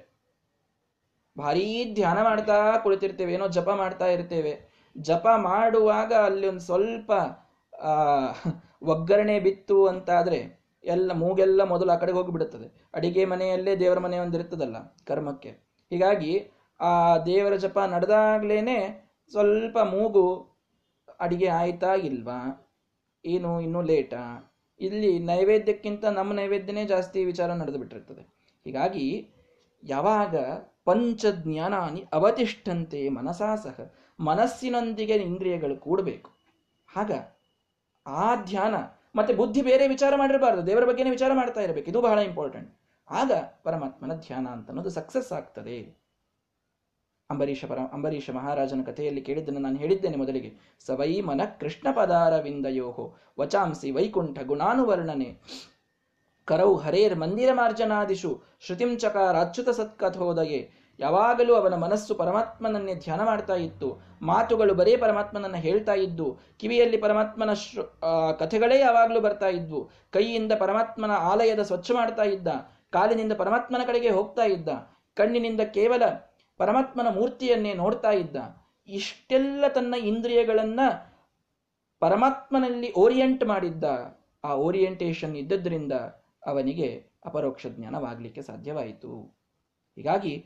ಭಾರೀ 1.38 1.94
ಧ್ಯಾನ 1.94 2.24
ಮಾಡ್ತಾ 2.24 2.78
ಕುಳಿತಿರ್ತೇವೆ. 2.78 3.34
ಏನೋ 3.34 3.48
ಜಪ 3.48 3.70
ಮಾಡ್ತಾ 3.70 4.06
ಇರ್ತೇವೆ. 4.06 4.72
ಜಪ 4.98 5.28
ಮಾಡುವಾಗ 5.38 6.14
ಅಲ್ಲಿ 6.14 6.48
ಒಂದು 6.48 6.60
ಸ್ವಲ್ಪ 6.60 7.12
ಒಗ್ಗರಣೆ 8.82 9.40
ಬಿತ್ತು 9.40 9.88
ಅಂತಾದ್ರೆ 9.88 10.62
ಎಲ್ಲ 10.84 11.12
ಮೂಗೆಲ್ಲ 11.12 11.64
ಮೊದಲು 11.64 11.92
ಆ 11.92 11.96
ಕಡೆಗೆ 11.96 12.18
ಹೋಗಿಬಿಡುತ್ತದೆ. 12.18 12.90
ಅಡಿಗೆ 12.94 13.26
ಮನೆಯಲ್ಲೇ 13.26 13.76
ದೇವರ 13.76 14.00
ಮನೆ 14.00 14.20
ಒಂದಿರ್ತದಲ್ಲ 14.20 14.78
ಕರ್ಮಕ್ಕೆ. 15.08 15.50
ಹೀಗಾಗಿ 15.90 16.52
ಆ 16.82 17.18
ದೇವರ 17.18 17.56
ಜಪ 17.56 17.80
ನಡೆದಾಗ್ಲೇನೆ 17.80 19.12
ಸ್ವಲ್ಪ 19.32 19.78
ಮೂಗು 19.80 20.52
ಅಡಿಗೆ 21.20 21.48
ಆಯ್ತಾ 21.48 21.94
ಇಲ್ವಾ? 21.94 22.70
ಏನು 23.26 23.62
ಇನ್ನೂ 23.62 23.82
ಲೇಟಾ? 23.82 24.54
ಇಲ್ಲಿ 24.80 25.20
ನೈವೇದ್ಯಕ್ಕಿಂತ 25.20 26.06
ನಮ್ಮ 26.06 26.34
ನೈವೇದ್ಯನೇ 26.34 26.86
ಜಾಸ್ತಿ 26.86 27.26
ವಿಚಾರ 27.26 27.52
ನಡೆದು 27.52 27.78
ಬಿಟ್ಟಿರ್ತದೆ. 27.78 28.22
ಹೀಗಾಗಿ 28.66 29.30
ಯಾವಾಗ 29.84 30.36
ಪಂಚಜ್ಞಾನಾನಿ 30.86 32.06
ಅವತಿಷ್ಠಂತೆ 32.14 33.10
ಮನಸಾ 33.10 33.56
ಸಹ 33.56 33.92
ಮನಸ್ಸಿನೊಂದಿಗೆ 34.20 35.14
ಇಂದ್ರಿಯಗಳು 35.14 35.78
ಕೂಡಬೇಕು. 35.78 36.32
ಆಗ 36.96 37.12
ಆ 38.08 38.36
ಧ್ಯಾನ 38.36 38.76
ಮತ್ತೆ 39.16 39.34
ಬುದ್ಧಿ 39.34 39.62
ಬೇರೆ 39.62 39.88
ವಿಚಾರ 39.88 40.16
ಮಾಡಿರಬಾರ್ದು. 40.16 40.68
ದೇವರ 40.68 40.86
ಬಗ್ಗೆನೇ 40.86 41.10
ವಿಚಾರ 41.10 41.32
ಮಾಡ್ತಾ 41.34 41.62
ಇರಬೇಕು. 41.62 41.90
ಇದು 41.90 42.02
ಬಹಳ 42.02 42.20
ಇಂಪಾರ್ಟೆಂಟ್ 42.20 42.76
ಆಗ 43.12 43.32
ಪರಮಾತ್ಮನ 43.64 44.14
ಧ್ಯಾನ 44.14 44.48
ಅಂತ 44.48 44.68
ಅನ್ನೋದು 44.68 44.90
ಸಕ್ಸಸ್ 44.90 45.32
ಆಗ್ತದೆ. 45.32 46.01
ಅಂಬರೀಷ 47.32 47.62
ಪರ, 47.72 47.80
ಅಂಬರೀಷ 47.96 48.30
ಮಹಾರಾಜನ 48.38 48.84
ಕಥೆಯಲ್ಲಿ 48.90 49.22
ಕೇಳಿದ್ದನ್ನು 49.28 49.62
ನಾನು 49.66 49.78
ಹೇಳಿದ್ದೇನೆ 49.84 50.18
ಮೊದಲಿಗೆ. 50.22 50.50
ಸವೈ 50.88 51.12
ಮನ 51.30 51.42
ಕೃಷ್ಣ 51.62 51.88
ಪದಾರವಿಂದಯೋಹೋ, 52.00 53.06
ವಚಾಂಸಿ 53.40 53.90
ವೈಕುಂಠ 53.98 54.38
ಗುಣಾನುವರ್ಣನೆ. 54.52 55.30
ಕರೌ 56.48 56.72
ಹರೇರ್ 56.84 57.16
ಮಂದಿರ 57.24 57.50
ಮಾರ್ಜನಾದಿಶು 57.54 58.32
ಶ್ರುತಿಂ 58.66 58.92
ಚಕಾರ 59.02 59.36
ಅಚ್ಯುತ 59.46 59.70
ಸತ್ಕಥೋದಯೇ. 59.80 60.62
ಯಾವಾಗಲೂ 61.00 61.54
ಅವನ 61.60 61.76
ಮನಸ್ಸು 61.84 62.14
ಪರಮಾತ್ಮನನ್ನೇ 62.16 62.94
ಧ್ಯಾನ 63.04 63.22
ಮಾಡ್ತಾ 63.30 63.56
ಇತ್ತು. 63.66 63.88
ಮಾತುಗಳು 64.30 64.74
ಬರೇ 64.80 64.94
ಪರಮಾತ್ಮನನ್ನ 65.04 65.60
ಹೇಳ್ತಾ 65.66 65.96
ಇದ್ದು, 66.06 66.28
ಕಿವಿಯಲ್ಲಿ 66.60 66.98
ಪರಮಾತ್ಮನ 66.98 67.54
ಕಥೆಗಳೇ 68.42 68.78
ಯಾವಾಗಲೂ 68.80 69.20
ಬರ್ತಾ 69.20 69.50
ಇದ್ವು. 69.60 69.80
ಕೈಯಿಂದ 70.16 70.54
ಪರಮಾತ್ಮನ 70.64 71.16
ಆಲಯದ 71.32 71.64
ಸ್ವಚ್ಛ 71.70 71.92
ಮಾಡ್ತಾ 72.00 72.26
ಇದ್ದ. 72.34 72.50
ಕಾಲಿನಿಂದ 72.96 73.34
ಪರಮಾತ್ಮನ 73.42 73.86
ಕಡೆಗೆ 73.90 74.12
ಹೋಗ್ತಾ 74.18 74.46
ಇದ್ದ. 74.56 74.70
ಕಣ್ಣಿನಿಂದ 75.18 75.62
ಕೇವಲ 75.78 76.04
ಪರಮಾತ್ಮನ 76.62 77.08
ಮೂರ್ತಿಯನ್ನೇ 77.08 77.74
ನೋಡ್ತಾ 77.74 78.12
ಇದ್ದ. 78.12 78.38
ಇಷ್ಟೆಲ್ಲ 78.88 79.68
ತನ್ನ 79.68 79.96
ಇಂದ್ರಿಯಗಳನ್ನ 79.96 80.80
ಪರಮಾತ್ಮನಲ್ಲಿ 82.00 82.94
ಓರಿಯೆಂಟ್ 82.94 83.46
ಮಾಡಿದ್ದ. 83.46 83.84
ಆ 84.44 84.56
ಓರಿಯೆಂಟೇಷನ್ 84.56 85.36
ಇದ್ದದ್ರಿಂದ 85.36 85.92
ಅವನಿಗೆ 86.46 87.04
ಅಪರೋಕ್ಷ 87.26 87.66
ಜ್ಞಾನವಾಗಲಿಕ್ಕೆ 87.68 88.42
ಸಾಧ್ಯವಾಯಿತು. 88.42 89.12
ಹೀಗಾಗಿ 89.96 90.46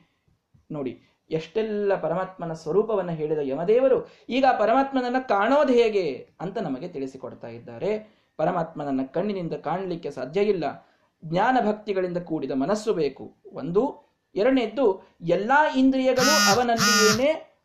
ನೋಡಿ, 0.71 1.01
ಎಷ್ಟೆಲ್ಲ 1.29 1.95
ಪರಮಾತ್ಮನ 1.95 2.53
ಸ್ವರೂಪವನ್ನು 2.53 3.11
ಹೇಳಿದ 3.11 3.37
ಯಮದೇವರು, 3.41 4.07
ಈಗ 4.29 4.45
ಪರಮಾತ್ಮನನ್ನು 4.59 5.27
ಕಾಣೋದು 5.27 5.73
ಹೇಗೆ 5.73 6.29
ಅಂತ 6.41 6.57
ನಮಗೆ 6.57 6.87
ತಿಳಿಸಿಕೊಡ್ತಾ 6.87 7.47
ಇದ್ದಾರೆ. 7.47 7.91
ಪರಮಾತ್ಮನನ್ನ 8.37 9.01
ಕಣ್ಣಿನಿಂದ 9.13 9.53
ಕಾಣಲಿಕ್ಕೆ 9.53 10.11
ಸಾಧ್ಯ 10.11 10.41
ಇಲ್ಲ. 10.41 10.87
ಜ್ಞಾನ 11.25 11.57
ಭಕ್ತಿಗಳಿಂದ 11.67 12.17
ಕೂಡಿದ 12.17 12.51
ಮನಸ್ಸು 12.51 12.93
ಬೇಕು. 12.93 13.25
ಒಂದು 13.53 14.04
ಎರಡನೇದ್ದು, 14.35 15.01
ಎಲ್ಲಾ 15.21 15.75
ಇಂದ್ರಿಯಗಳು 15.75 16.55
ಅವನಲ್ಲಿಯೇನೆ 16.55 17.55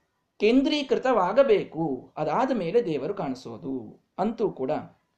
ಕೇಂದ್ರೀಕೃತವಾಗಬೇಕು. 0.40 2.12
ಅದಾದ 2.16 2.50
ಮೇಲೆ 2.50 2.84
ದೇವರು 2.84 3.14
ಕಾಣಿಸೋದು. 3.14 4.00
ಅಂತೂ 4.18 4.50
ಕೂಡ 4.50 4.70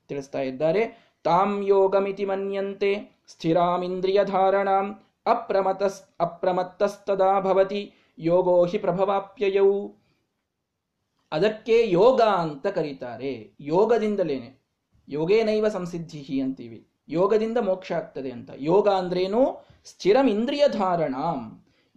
ತಿಳಿಸ್ತಾ 0.08 0.40
ಇದ್ದಾರೆ, 0.40 1.12
ತಾಂ 1.24 1.62
ಯೋಗಮಿತಿ 1.62 2.24
ಮನ್ಯಂತೆ 2.24 3.22
ಸ್ಥಿರಾಮಿಂದ್ರಿಯ 3.28 4.24
ಧಾರಣಾಂ 4.24 5.00
ಅಪ್ರಮತಸ್, 5.26 6.02
ಅಪ್ರಮತ್ತಸ್ತದಾ 6.20 7.40
ಭವತಿ, 7.40 7.94
ಯೋಗೋ 8.18 8.64
ಹಿ 8.64 8.78
ಪ್ರಭವಾಪ್ಯಯೌ. 8.78 9.88
ಅದಕ್ಕೆ 11.32 11.90
ಯೋಗ 11.90 12.20
ಅಂತ 12.20 12.66
ಕರೀತಾರೆ. 12.66 13.54
ಯೋಗದಿಂದಲೇನೆ. 13.60 14.62
ಯೋಗೇನೈವ 15.08 15.68
ಸಂಸಿದ್ಧಿ 15.68 16.40
ಅಂತೀವಿ. 16.40 16.88
ಯೋಗದಿಂದ 17.08 17.58
ಮೋಕ್ಷ 17.58 17.92
ಆಗ್ತದೆ 17.92 18.30
ಅಂತ. 18.30 18.50
ಯೋಗ 18.56 18.88
ಅಂದ್ರೇನು? 18.88 19.71
ಸ್ಥಿರಂ 19.84 20.26
ಇಂದ್ರಿಯ 20.28 20.68
ಧಾರಣ. 20.68 21.14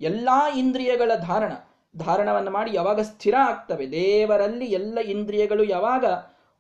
ಎಲ್ಲ 0.02 0.30
ಇಂದ್ರಿಯಗಳ 0.58 1.12
ಧಾರಣ. 1.16 1.54
ಧಾರಣವನ್ನು 1.98 2.52
ಮಾಡಿ 2.52 2.74
ಯಾವಾಗ 2.74 3.00
ಸ್ಥಿರ 3.00 3.36
ಆಗ್ತವೆ, 3.40 3.92
ದೇವರಲ್ಲಿ 3.92 4.66
ಎಲ್ಲ 4.66 4.98
ಇಂದ್ರಿಯಗಳು 5.00 5.64
ಯಾವಾಗ 5.64 6.06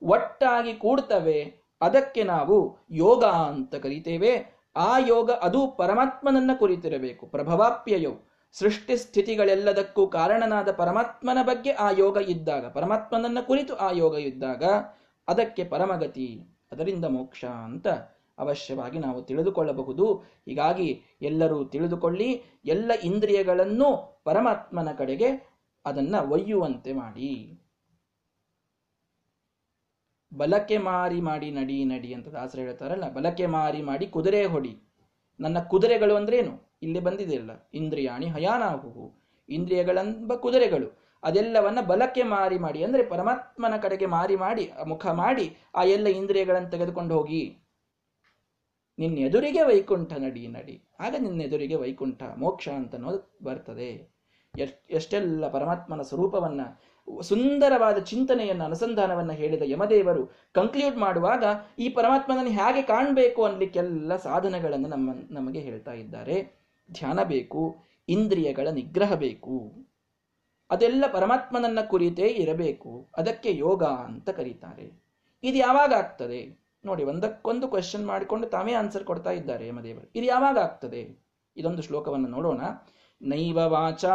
ಒಟ್ಟಾಗಿ 0.01 0.73
ಕೂಡ್ತವೆ, 0.73 1.39
ಅದಕ್ಕೆ 1.81 2.23
ನಾವು 2.23 2.77
ಯೋಗ 2.91 3.23
ಅಂತ 3.23 3.75
ಕರಿತೇವೆ. 3.75 4.33
ಆ 4.75 4.97
ಯೋಗ 4.97 5.31
ಅದು 5.31 5.67
ಪರಮಾತ್ಮನನ್ನ 5.67 6.51
ಕುರಿತಿರಬೇಕು, 6.59 7.27
ಪ್ರಭವಾಪ್ಯಯೋ. 7.27 8.13
ಸೃಷ್ಟಿ 8.55 8.97
ಸ್ಥಿತಿಗಳೆಲ್ಲದಕ್ಕೂ 8.97 10.07
ಕಾರಣನಾದ 10.07 10.71
ಪರಮಾತ್ಮನ 10.71 11.38
ಬಗ್ಗೆ 11.43 11.71
ಆ 11.71 11.89
ಯೋಗ 11.97 12.17
ಇದ್ದಾಗ, 12.17 12.65
ಪರಮಾತ್ಮನನ್ನ 12.67 13.39
ಕುರಿತು 13.41 13.75
ಆ 13.75 13.91
ಯೋಗ 13.91 14.15
ಇದ್ದಾಗ, 14.15 14.63
ಅದಕ್ಕೆ 15.27 15.63
ಪರಮಗತಿ, 15.63 16.27
ಅದರಿಂದ 16.71 17.05
ಮೋಕ್ಷ 17.05 17.45
ಅಂತ 17.45 17.88
ಅವಶ್ಯವಾಗಿ 18.38 19.00
ನಾವು 19.00 19.21
ತಿಳಿದುಕೊಳ್ಳಬಹುದು. 19.21 20.13
ಹೀಗಾಗಿ 20.15 21.04
ಎಲ್ಲರೂ 21.21 21.65
ತಿಳಿದುಕೊಳ್ಳಿ, 21.65 22.43
ಎಲ್ಲ 22.65 22.91
ಇಂದ್ರಿಯಗಳನ್ನು 23.04 24.21
ಪರಮಾತ್ಮನ 24.24 24.91
ಕಡೆಗೆ 24.91 25.56
ಅದನ್ನ 25.86 26.15
ಒಯ್ಯುವಂತೆ 26.15 26.93
ಮಾಡಿ. 26.93 27.60
ಬಲಕೆ 30.38 30.78
ಮಾರಿ 30.78 31.21
ಮಾಡಿ 31.21 31.52
ನಡಿ 31.52 31.86
ನಡಿ 31.86 32.13
ಅಂತ 32.13 32.28
ದಾಸರು 32.28 32.62
ಹೇಳ್ತಾರಲ್ಲ 32.62 33.13
ಬಲಕೆ 33.13 33.45
ಮಾರಿ 33.45 33.82
ಮಾಡಿ 33.82 34.08
ಕುದುರೆ 34.08 34.45
ಹೊಡಿ. 34.45 34.78
ನನ್ನ 35.39 35.60
ಕುದುರೆಗಳು 35.60 36.15
ಅಂದ್ರೇನು? 36.15 36.78
ಇಲ್ಲಿ 36.82 37.00
ಬಂದಿದೆಯಲ್ಲ 37.00 37.69
ಇಂದ್ರಿಯಾಣಿ 37.74 38.26
ಹಯಾನಾಹು 38.26 39.13
ಇಂದ್ರಿಯಗಳೆಂಬ 39.50 40.34
ಕುದುರೆಗಳು. 40.34 41.06
ಅದೆಲ್ಲವನ್ನ 41.24 41.82
ಬಲಕ್ಕೆ 41.82 42.24
ಮಾರಿ 42.24 42.58
ಮಾಡಿ, 42.58 42.84
ಅಂದ್ರೆ 42.84 43.04
ಪರಮಾತ್ಮನ 43.04 43.78
ಕಡೆಗೆ 43.78 44.06
ಮಾರಿ 44.06 44.36
ಮಾಡಿ, 44.36 44.71
ಮುಖ 44.88 45.06
ಮಾಡಿ, 45.08 45.58
ಆ 45.76 45.84
ಎಲ್ಲ 45.84 46.08
ಇಂದ್ರಿಯಗಳನ್ನು 46.08 46.69
ತೆಗೆದುಕೊಂಡು 46.69 47.15
ಹೋಗಿ. 47.15 47.64
ನಿನ್ನ 48.99 49.17
ಎದುರಿಗೆ 49.17 49.62
ವೈಕುಂಠ 49.63 50.13
ನಡಿ 50.13 50.47
ನಡಿ. 50.47 50.84
ಆಗ 50.99 51.15
ನಿನ್ನ 51.19 51.41
ಎದುರಿಗೆ 51.41 51.75
ವೈಕುಂಠ, 51.75 52.23
ಮೋಕ್ಷ 52.38 52.69
ಅಂತ 52.69 52.95
ಅನ್ನೋದು 52.95 53.38
ಬರ್ತದೆ. 53.43 54.15
ಎಷ್ಟೆಲ್ಲ 54.89 55.47
ಪರಮಾತ್ಮನ 55.47 56.01
ಸ್ವರೂಪವನ್ನ, 56.01 56.62
ಸುಂದರವಾದ 57.21 57.97
ಚಿಂತನೆಯನ್ನ, 57.97 58.63
ಅನುಸಂಧಾನವನ್ನು 58.63 59.34
ಹೇಳಿದ 59.34 59.62
ಯಮದೇವರು 59.65 60.25
ಕನ್ಕ್ಲೂಡ್ 60.53 60.97
ಮಾಡುವಾಗ 60.97 61.43
ಈ 61.79 61.89
ಪರಮಾತ್ಮನನ್ನು 61.89 62.51
ಹೇಗೆ 62.51 62.81
ಕಾಣಬೇಕು 62.81 63.43
ಅನ್ಲಿಕ್ಕೆಲ್ಲ 63.43 64.15
ಸಾಧನಗಳನ್ನು 64.15 64.88
ನಮ್ಮ, 64.88 65.10
ನಮಗೆ 65.31 65.60
ಹೇಳ್ತಾ 65.60 65.93
ಇದ್ದಾರೆ. 65.93 66.65
ಧ್ಯಾನ 66.91 67.23
ಬೇಕು, 67.23 67.75
ಇಂದ್ರಿಯಗಳ 68.10 68.67
ನಿಗ್ರಹ 68.67 69.13
ಬೇಕು. 69.13 69.71
ಅದೆಲ್ಲ 70.71 71.05
ಪರಮಾತ್ಮನನ್ನ 71.13 71.81
ಕುರಿತೇ 71.81 72.27
ಇರಬೇಕು. 72.27 73.08
ಅದಕ್ಕೆ 73.17 73.55
ಯೋಗ 73.55 73.84
ಅಂತ 73.84 74.29
ಕರೀತಾರೆ. 74.29 75.03
ಇದು 75.43 75.58
ಯಾವಾಗ 75.58 75.93
ಆಗ್ತದೆ? 75.93 76.64
ನೋಡಿ, 76.86 77.04
ಒಂದಕ್ಕೊಂದು 77.04 77.67
ಕ್ವೆಶನ್ 77.67 78.08
ಮಾಡಿಕೊಂಡು 78.08 78.48
ತಾವೇ 78.48 78.74
ಆನ್ಸರ್ 78.74 79.04
ಕೊಡ್ತಾ 79.04 79.32
ಇದ್ದಾರೆ 79.32 79.67
ಯಮದೇವರು 79.67 80.12
ಇದು 80.15 80.26
ಯಾವಾಗ 80.26 80.58
ಆಗ್ತದೆ? 80.58 81.02
ಇದೊಂದು 81.58 81.82
ಶ್ಲೋಕವನ್ನು 81.82 82.28
ನೋಡೋಣ. 82.28 82.62
ನೈವ 83.21 83.60
ವಾಚ, 83.67 84.06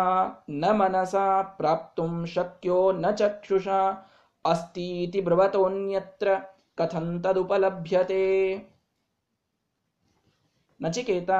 ನ 0.50 0.64
ಮನಸ, 0.70 1.14
ಪ್ರಾಪ್ತು 1.56 2.26
ಶಕ್ಯೋ, 2.26 2.92
ನ 2.92 3.10
ಚಕ್ಷುಷ 3.10 3.68
ಅಸ್ತೀತಿ 4.44 5.20
ಬ್ರವತೋನ್ಯತ್ರ 5.20 6.28
ಕಥಂತದುಪಲಭ್ಯತೆ 6.74 8.24
ನಚಿಕೇತ, 10.80 11.30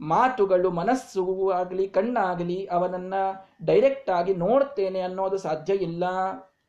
ಮಾತುಗಳು 0.00 0.70
ಮನಸ್ಸು 0.70 1.50
ಆಗಲಿ, 1.50 1.88
ಕಣ್ಣಾಗಲಿ 1.88 2.66
ಅವನನ್ನ 2.66 3.14
ಡೈರೆಕ್ಟ್ 3.64 4.10
ಆಗಿ 4.10 4.34
ನೋಡ್ತೇನೆ 4.34 5.00
ಅನ್ನೋದು 5.00 5.38
ಸಾಧ್ಯ 5.38 5.74
ಇಲ್ಲ. 5.74 6.04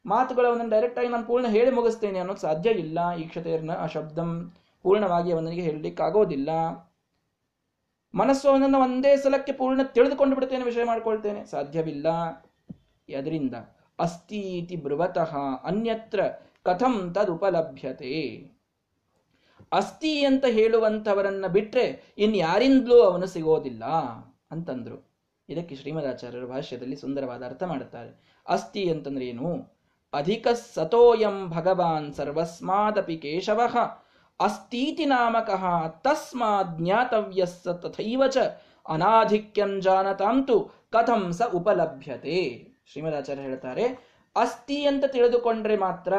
ಮಾತುಗಳು 0.05 0.47
ಅವನನ್ನು 0.47 0.71
ಡೈರೆಕ್ಟ್ 0.71 0.99
ಆಗಿ 0.99 1.07
ನಾನು 1.07 1.25
ಪೂರ್ಣ 1.25 1.47
ಹೇಳಿ 1.47 1.71
ಮುಗಿಸ್ತೇನೆ 1.71 2.19
ಅನ್ನೋದು 2.19 2.39
ಸಾಧ್ಯ 2.39 2.69
ಇಲ್ಲ. 2.69 3.15
ಈಕ್ಷತೆಯರ್ನ 3.17 3.71
ಆ 3.71 3.85
ಶಬ್ದಂ 3.85 4.51
ಪೂರ್ಣವಾಗಿ 4.83 5.31
ಅವನಿಗೆ 5.31 5.61
ಹೇಳಲಿಕ್ಕಾಗೋದಿಲ್ಲ. 5.61 6.49
ಮನಸ್ಸು 8.15 8.49
ಅವನನ್ನು 8.49 8.79
ಒಂದೇ 8.79 9.17
ಸಲಕ್ಕೆ 9.17 9.51
ಪೂರ್ಣ 9.51 9.81
ತಿಳಿದುಕೊಂಡು 9.83 10.35
ಬಿಡ್ತೇನೆ 10.35 10.63
ವಿಷಯ 10.63 10.83
ಮಾಡ್ಕೊಳ್ತೇನೆ. 10.83 11.45
ಸಾಧ್ಯವಿಲ್ಲ. 11.45 12.09
ಅದರಿಂದ 13.17 13.53
ಅಸ್ತೀತಿ 13.99 14.75
ಬೃವತಃ 14.75 15.37
ಅನ್ಯತ್ರ 15.63 16.25
ಕಥಂ 16.63 17.13
ತದುಪಲಭ್ಯತೆ. 17.13 18.51
ಅಸ್ತಿ 19.71 20.25
ಅಂತ 20.25 20.45
ಹೇಳುವಂಥವರನ್ನ 20.45 21.47
ಬಿಟ್ರೆ 21.47 22.13
ಇನ್ಯಾರಿಂದಲೂ 22.17 23.01
ಅವನು 23.01 23.25
ಸಿಗೋದಿಲ್ಲ 23.25 23.85
ಅಂತಂದ್ರು. 24.51 25.11
ಇದಕ್ಕೆ 25.49 25.75
ಶ್ರೀಮದಾಚಾರ್ಯರು 25.75 26.47
ಭಾಷ್ಯದಲ್ಲಿ 26.47 26.95
ಸುಂದರವಾದ 26.95 27.43
ಅರ್ಥ 27.43 27.63
ಮಾಡುತ್ತಾರೆ 27.63 28.41
ಅಸ್ತಿ 28.47 28.89
ಅಂತಂದ್ರೆ 28.89 29.25
ಏನು? 29.25 29.80
ಅಧಿಕ 30.13 30.47
ಸತೋಯಂ 30.47 31.49
ಭಗವಾನ್ 31.49 32.13
ಸರ್ವಸ್ಮಾದಪಿ 32.13 33.17
ಕೇಶವ 33.17 33.61
ಅಸ್ತೀತಿ 34.39 35.05
ನಾಮಕಃ 35.05 35.63
ತಸ್ಮಾತ್ 35.87 36.79
ಜ್ಞಾತವ್ಯಸ್ಸ 36.79 37.67
ತಥೈವ 37.67 38.23
ಚ 38.27 38.37
ಅನಾಧಿಕ್ಯಂ 38.89 39.81
ಜಾನತಾಂತು 39.81 40.71
ಕಥಂ 40.91 41.33
ಸ 41.33 41.41
ಉಪಲಭ್ಯತೆ 41.53 42.37
ಶ್ರೀಮದಾಚಾರ್ಯ 42.91 43.41
ಹೇಳ್ತಾರೆ 43.41 43.85
ಅಸ್ತಿ 44.35 44.85
ಅಂತ 44.85 45.05
ತಿಳಿದುಕೊಂಡ್ರೆ 45.05 45.77
ಮಾತ್ರ 45.77 46.13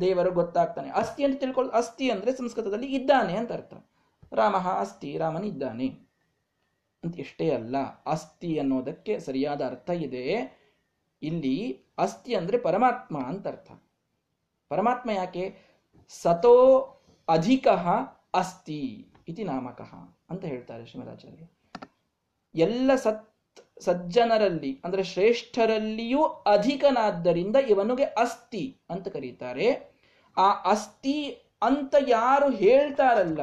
ದೇವರು 0.00 0.30
ಗೊತ್ತಾಗ್ತಾನೆ. 0.30 0.90
ಅಸ್ತಿ 0.90 1.24
ಅಂತ 1.24 1.40
ತಿಳ್ಕೊಳ್ಳ 1.40 1.70
ಅಸ್ತಿ 1.70 2.10
ಅಂದ್ರೆ 2.10 2.32
ಸಂಸ್ಕೃತದಲ್ಲಿ 2.32 2.86
ಇದ್ದಾನೆ 2.86 3.36
ಅಂತ 3.36 3.52
ಅರ್ಥ. 3.52 3.74
ರಾಮ 4.32 4.56
ಅಸ್ತಿ 4.56 5.18
ರಾಮನ 5.18 5.44
ಇದ್ದಾನೆ 5.44 5.88
ಅಂತ 7.04 7.18
ಇಷ್ಟೇ 7.18 7.50
ಅಲ್ಲ 7.50 7.76
ಅಸ್ತಿ 8.06 8.58
ಅನ್ನೋದಕ್ಕೆ 8.58 9.18
ಸರಿಯಾದ 9.18 9.62
ಅರ್ಥ 9.62 9.90
ಇದೆ. 9.90 10.24
ಇಲ್ಲಿ 11.22 11.84
ಅಸ್ತಿ 11.98 12.34
ಅಂದ್ರೆ 12.34 12.58
ಪರಮಾತ್ಮ 12.58 13.16
ಅಂತ 13.26 13.48
ಅರ್ಥ. 13.48 13.70
ಪರಮಾತ್ಮ 14.70 15.10
ಯಾಕೆ? 15.10 15.44
ಸತೋ 16.22 16.56
ಅಧಿಕ 17.28 17.68
ಅಸ್ತಿ 18.34 18.82
ಇತಿ 19.28 19.44
ನಾಮಕಃ 19.44 19.92
ಅಂತ 20.30 20.44
ಹೇಳ್ತಾರೆ 20.44 20.86
ಶ್ರೀಮದಾಚಾರ್ಯ. 20.86 21.44
ಎಲ್ಲ 22.54 22.90
ಸತ್ 22.94 23.24
ಸಜ್ಜನರಲ್ಲಿ 23.80 24.70
ಅಂದ್ರೆ 24.84 25.02
ಶ್ರೇಷ್ಠರಲ್ಲಿಯೂ 25.04 26.22
ಅಧಿಕನಾದ್ದರಿಂದ 26.52 27.56
ಇವನಿಗೆ 27.56 28.04
ಅಸ್ತಿ 28.04 28.64
ಅಂತ 28.90 29.08
ಕರೀತಾರೆ. 29.08 29.68
ಆ 30.36 30.48
ಅಸ್ತಿ 30.70 31.18
ಅಂತ 31.62 31.94
ಯಾರು 32.08 32.48
ಹೇಳ್ತಾರಲ್ಲ, 32.50 33.40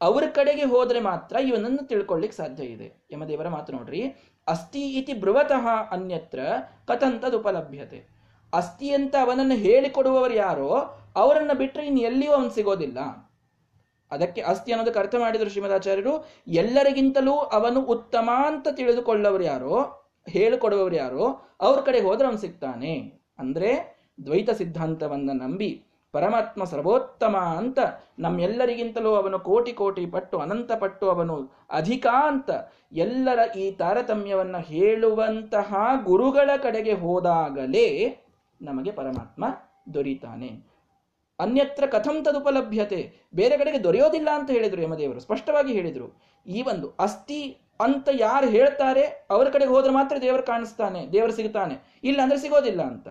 ಅವ್ರ 0.00 0.24
ಕಡೆಗೆ 0.34 0.64
ಹೋದ್ರೆ 0.64 1.00
ಮಾತ್ರ 1.00 1.36
ಇವನನ್ನು 1.36 1.82
ತಿಳ್ಕೊಳ್ಳಿಕ್ 1.86 2.34
ಸಾಧ್ಯ 2.34 2.64
ಇದೆ. 2.64 2.88
ಯಮದೇವರ 3.10 3.48
ಮಾತು 3.48 3.72
ನೋಡ್ರಿ. 3.72 4.02
ಅಸ್ತಿ 4.48 4.80
ಇತಿ 4.80 5.12
ಬೃವತಃ 5.12 5.66
ಅನ್ಯತ್ರ 5.90 6.40
ಕಥಂತದ್ 6.86 7.34
ಉಪಲಭ್ಯತೆ 7.34 8.16
ಅಸ್ತಿ 8.54 8.90
ಅಂತ 8.90 9.14
ಅವನನ್ನು 9.22 9.54
ಹೇಳಿಕೊಡುವವರು 9.54 10.34
ಯಾರೋ, 10.34 10.68
ಅವರನ್ನು 11.16 11.54
ಬಿಟ್ಟರೆ 11.58 11.86
ಇನ್ನು 11.86 12.00
ಎಲ್ಲಿಯೂ 12.00 12.32
ಅವನು 12.32 12.50
ಸಿಗೋದಿಲ್ಲ. 12.50 12.98
ಅದಕ್ಕೆ 14.10 14.40
ಅಸ್ತಿ 14.40 14.72
ಅನ್ನೋದಕ್ಕೆ 14.72 15.00
ಅರ್ಥ 15.00 15.14
ಮಾಡಿದರು 15.14 15.50
ಶ್ರೀಮದಾಚಾರ್ಯರು, 15.50 16.26
ಎಲ್ಲರಿಗಿಂತಲೂ 16.48 17.32
ಅವನು 17.32 17.80
ಉತ್ತಮ 17.80 18.30
ಅಂತ 18.46 18.68
ತಿಳಿದುಕೊಳ್ಳವರು 18.68 19.44
ಯಾರೋ, 19.44 19.76
ಹೇಳಿಕೊಡುವವರು 20.28 20.96
ಯಾರೋ, 20.96 21.56
ಅವ್ರ 21.60 21.80
ಕಡೆ 21.80 22.00
ಹೋದ್ರೆ 22.00 22.28
ಅವನು 22.28 22.38
ಸಿಗ್ತಾನೆ. 22.38 22.94
ಅಂದ್ರೆ 23.38 23.70
ದ್ವೈತ 24.26 24.50
ಸಿದ್ಧಾಂತವನ್ನ 24.50 25.30
ನಂಬಿ 25.42 25.70
ಪರಮಾತ್ಮ 26.12 26.64
ಸರ್ವೋತ್ತಮ 26.64 27.36
ಅಂತ 27.36 27.78
ನಮ್ಮೆಲ್ಲರಿಗಿಂತಲೂ 28.18 29.14
ಅವನು 29.14 29.38
ಕೋಟಿ 29.38 29.72
ಕೋಟಿ 29.72 30.06
ಪಟ್ಟು, 30.06 30.38
ಅನಂತ 30.38 30.72
ಪಟ್ಟು 30.72 31.10
ಅವನು 31.10 31.66
ಅಧಿಕ 31.70 32.06
ಅಂತ 32.06 32.50
ಎಲ್ಲರ 32.92 33.56
ಈ 33.56 33.70
ತಾರತಮ್ಯವನ್ನು 33.70 34.58
ಹೇಳುವಂತಹ 34.58 35.74
ಗುರುಗಳ 36.04 36.50
ಕಡೆಗೆ 36.62 36.92
ಹೋದಾಗಲೇ 36.92 38.16
ನಮಗೆ 38.62 38.90
ಪರಮಾತ್ಮ 38.90 39.44
ದೊರೀತಾನೆ. 39.94 40.76
ಅನ್ಯತ್ರ 41.40 41.86
ಕಥಂ 41.86 42.24
ತದುಪಲಭ್ಯತೆ, 42.24 43.12
ಬೇರೆ 43.34 43.56
ಕಡೆಗೆ 43.56 43.84
ದೊರೆಯೋದಿಲ್ಲ 43.84 44.28
ಅಂತ 44.34 44.50
ಹೇಳಿದರು 44.50 44.82
ಯಮದೇವರು, 44.82 45.20
ಸ್ಪಷ್ಟವಾಗಿ 45.20 45.72
ಹೇಳಿದರು. 45.72 46.22
ಈ 46.46 46.62
ಒಂದು 46.62 46.96
ಅಸ್ಥಿ 47.00 47.72
ಅಂತ 47.80 48.08
ಯಾರು 48.12 48.46
ಹೇಳ್ತಾರೆ, 48.48 49.26
ಅವರ 49.30 49.48
ಕಡೆಗೆ 49.48 49.70
ಹೋದ್ರೆ 49.70 49.92
ಮಾತ್ರ 49.92 50.16
ದೇವರು 50.20 50.42
ಕಾಣಿಸ್ತಾನೆ, 50.42 51.06
ದೇವರು 51.12 51.32
ಸಿಗ್ತಾನೆ. 51.32 52.00
ಇಲ್ಲ 52.04 52.20
ಅಂದ್ರೆ 52.22 52.38
ಸಿಗೋದಿಲ್ಲ 52.38 52.82
ಅಂತ. 52.82 53.08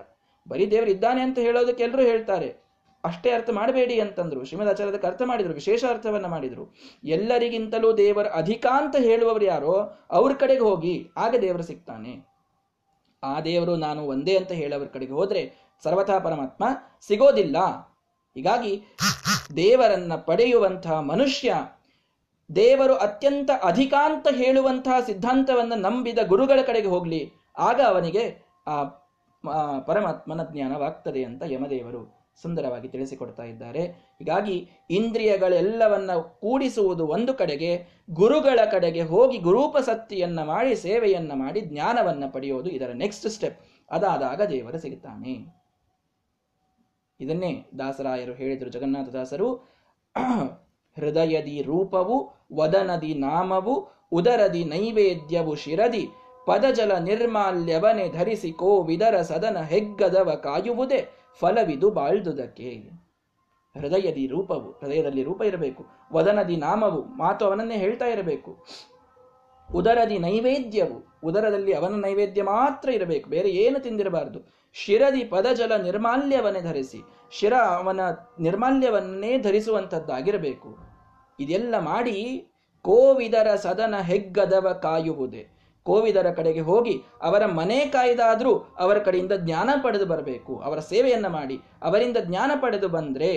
ಬರೀ 0.48 0.66
ದೇವರು 0.66 0.92
ಇದ್ದಾನೆ 0.92 1.22
ಅಂತ 1.22 1.40
ಹೇಳೋದಕ್ಕೆ 1.40 1.84
ಎಲ್ಲರೂ 1.84 2.02
ಹೇಳ್ತಾರೆ. 2.02 2.65
ಅಷ್ಟೇ 3.06 3.32
ಅರ್ಥ 3.32 3.50
ಮಾಡಬೇಡಿ 3.50 4.00
ಅಂತಂದ್ರು. 4.00 4.46
ಶ್ರೀಮದ್ 4.46 4.70
ಆಚಾರ್ಯದಕ್ಕೆ 4.70 5.08
ಅರ್ಥ 5.08 5.22
ಮಾಡಿದ್ರು 5.26 5.54
ವಿಶೇಷ 5.54 5.84
ಅರ್ಥವನ್ನ 5.86 6.26
ಮಾಡಿದ್ರು. 6.26 6.76
ಎಲ್ಲರಿಗಿಂತಲೂ 7.04 7.98
ದೇವರ 7.98 8.28
ಅಧಿಕಾಂತ 8.28 8.96
ಹೇಳುವವರು 8.96 9.46
ಯಾರೋ, 9.46 10.00
ಅವ್ರ 10.12 10.34
ಕಡೆಗೆ 10.34 10.62
ಹೋಗಿ 10.62 11.10
ಆಗ 11.18 11.36
ದೇವರು 11.42 11.64
ಸಿಗ್ತಾನೆ. 11.64 12.26
ಆ 13.24 13.42
ದೇವರು 13.42 13.76
ನಾನು 13.76 14.02
ಒಂದೇ 14.08 14.38
ಅಂತ 14.38 14.52
ಹೇಳೋವ್ರ 14.52 14.88
ಕಡೆಗೆ 14.88 15.12
ಹೋದ್ರೆ 15.12 15.54
ಸರ್ವಥಾ 15.84 16.20
ಪರಮಾತ್ಮ 16.20 16.66
ಸಿಗೋದಿಲ್ಲ. 17.08 17.58
ಹೀಗಾಗಿ 18.36 18.84
ದೇವರನ್ನ 19.56 20.16
ಪಡೆಯುವಂತಹ 20.16 21.00
ಮನುಷ್ಯ, 21.00 21.56
ದೇವರು 22.56 22.96
ಅತ್ಯಂತ 22.96 23.50
ಅಧಿಕಾಂತ 23.64 24.28
ಹೇಳುವಂತಹ 24.32 25.00
ಸಿದ್ಧಾಂತವನ್ನು 25.06 25.76
ನಂಬಿದ 25.76 26.20
ಗುರುಗಳ 26.28 26.60
ಕಡೆಗೆ 26.66 26.88
ಹೋಗ್ಲಿ, 26.88 27.32
ಆಗ 27.58 27.82
ಅವನಿಗೆ 27.82 28.24
ಆ 28.68 28.84
ಪರಮಾತ್ಮನ 29.80 30.44
ಜ್ಞಾನವಾಗ್ತದೆ 30.44 31.24
ಅಂತ 31.24 31.44
ಯಮದೇವರು 31.46 32.15
ಸುಂದರವಾಗಿ 32.42 32.88
ತಿಳಿಸಿಕೊಡ್ತಾ 32.88 33.44
ಇದ್ದಾರೆ. 33.44 33.88
ಹೀಗಾಗಿ 33.88 34.70
ಇಂದ್ರಿಯಗಳೆಲ್ಲವನ್ನ 34.90 36.12
ಕೂಡಿಸುವುದು 36.14 37.08
ಒಂದು 37.08 37.34
ಕಡೆಗೆ, 37.34 37.88
ಗುರುಗಳ 38.10 38.60
ಕಡೆಗೆ 38.72 39.02
ಹೋಗಿ 39.02 39.38
ಗುರೂಪಸಕ್ತಿಯನ್ನ 39.38 40.44
ಮಾಡಿ, 40.44 40.76
ಸೇವೆಯನ್ನ 40.76 41.32
ಮಾಡಿ, 41.36 41.62
ಜ್ಞಾನವನ್ನ 41.62 42.24
ಪಡೆಯೋದು 42.32 42.70
ಇದರ 42.70 42.92
ನೆಕ್ಸ್ಟ್ 42.92 43.30
ಸ್ಟೆಪ್ 43.30 43.60
ಅದಾದಾಗ 43.92 44.42
ದೇವರು 44.42 44.78
ಸಿಗುತ್ತಾನೆ. 44.78 45.66
ಇದನ್ನೇ 47.22 47.66
ದಾಸರಾಯರು 47.80 48.34
ಹೇಳಿದರು, 48.34 48.70
ಜಗನ್ನಾಥ 48.70 49.10
ದಾಸರು. 49.10 49.70
ಹೃದಯದಿ 50.96 51.62
ರೂಪವು, 51.62 52.32
ವದನದಿ 52.56 53.14
ನಾಮವು, 53.14 53.88
ಉದರದಿ 54.12 54.64
ನೈವೇದ್ಯವು 54.64 55.56
ಶಿರದಿ, 55.56 56.08
ಪದಜಲ 56.46 56.98
ನಿರ್ಮಾಲ್ಯವನೆ 56.98 58.10
ಧರಿಸಿ 58.10 58.52
ಕೋವಿದರ 58.52 59.22
ಸದನ 59.22 59.62
ಹೆಗ್ಗದವ 59.62 60.32
ಕಾಯುವುದೇ. 60.32 61.25
ಫಲವಿದು 61.40 61.92
ಬಾಳ್ದುದಕ್ಕೆ. 61.92 62.70
ಹೃದಯದಿ 63.80 64.28
ರೂಪವು, 64.28 64.72
ಹೃದಯದಲ್ಲಿ 64.72 65.24
ರೂಪ 65.24 65.42
ಇರಬೇಕು. 65.42 65.86
ವದನದಿ 66.14 66.58
ನಾಮವು, 66.58 67.04
ಮಾತು 67.04 67.46
ಅವನನ್ನೇ 67.46 67.78
ಹೇಳ್ತಾ 67.78 68.06
ಇರಬೇಕು. 68.06 68.66
ಉದರದಿ 69.74 70.20
ನೈವೇದ್ಯವು, 70.20 71.20
ಉದರದಲ್ಲಿ 71.24 71.74
ಅವನ 71.74 71.96
ನೈವೇದ್ಯ 71.96 72.44
ಮಾತ್ರ 72.44 72.90
ಇರಬೇಕು. 72.90 73.30
ಬೇರೆ 73.30 73.50
ಏನು 73.50 73.80
ತಿಂದಿರಬಾರದು. 73.80 74.40
ಶಿರದಿ 74.74 75.24
ಪದಜಲ 75.24 75.76
ನಿರ್ಮಾಲ್ಯವನ್ನೇ 75.76 76.62
ಧರಿಸಿ, 76.62 77.02
ಶಿರ 77.32 77.54
ಅವನ 77.54 78.00
ನಿರ್ಮಾಲ್ಯವನ್ನೇ 78.40 79.38
ಧರಿಸುವಂಥದ್ದಾಗಿರಬೇಕು. 79.38 80.78
ಇದೆಲ್ಲ 81.40 81.80
ಮಾಡಿ 81.80 82.48
ಕೋವಿದರ 82.82 83.56
ಸದನ 83.56 83.96
ಹೆಗ್ಗದವ 84.02 84.80
ಕಾಯುವುದೇ. 84.82 85.55
ಕೋವಿದರ 85.86 86.28
ಕಡೆಗೆ 86.32 86.64
ಹೋಗಿ 86.70 86.96
ಅವರ 87.22 87.44
ಮನೆ 87.60 87.80
ಕಾಯ್ದಾದರೂ 87.86 88.54
ಅವರ 88.80 88.98
ಕಡೆಯಿಂದ 88.98 89.34
ಜ್ಞಾನ 89.46 89.70
ಪಡೆದು 89.84 90.06
ಬರಬೇಕು. 90.06 90.54
ಅವರ 90.60 90.80
ಸೇವೆಯನ್ನು 90.92 91.30
ಮಾಡಿ 91.30 91.58
ಅವರಿಂದ 91.84 92.18
ಜ್ಞಾನ 92.30 92.52
ಪಡೆದು 92.62 92.88
ಬಂದರೆ 92.88 93.30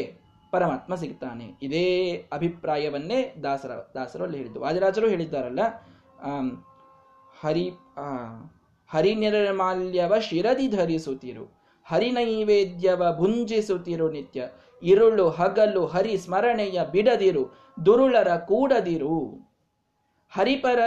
ಪರಮಾತ್ಮ 0.53 0.95
ಸಿಗ್ತಾನೆ. 0.95 1.47
ಇದೇ 1.63 1.87
ಅಭಿಪ್ರಾಯವನ್ನೇ 2.33 3.19
ದಾಸರ, 3.43 3.73
ದಾಸರು 3.95 4.25
ಅಲ್ಲಿ 4.25 4.39
ಹೇಳಿದ್ದು. 4.39 4.61
ವಾದಿರಾಜರು 4.61 5.09
ಹೇಳಿದ್ದಾರಲ್ಲ 5.09 5.61
ಹರಿ 7.41 7.67
ಹರಿ 8.91 9.13
ನಿರ್ಮಾಲ್ಯವ 9.15 10.15
ಶಿರದಿ 10.19 10.67
ಧರಿಸುತ್ತಿರು, 10.69 11.45
ಹರಿನೈವೇದ್ಯವ 11.87 13.03
ಭುಂಜಿಸುತ್ತಿರು 13.19 14.07
ನಿತ್ಯ, 14.11 14.47
ಇರುಳು 14.83 15.27
ಹಗಲು 15.31 15.83
ಹರಿ 15.87 16.15
ಸ್ಮರಣೆಯ 16.17 16.79
ಬಿಡದಿರು, 16.93 17.45
ದುರುಳರ 17.87 18.31
ಕೂಡದಿರು. 18.51 19.19
ಹರಿಪರ 20.33 20.81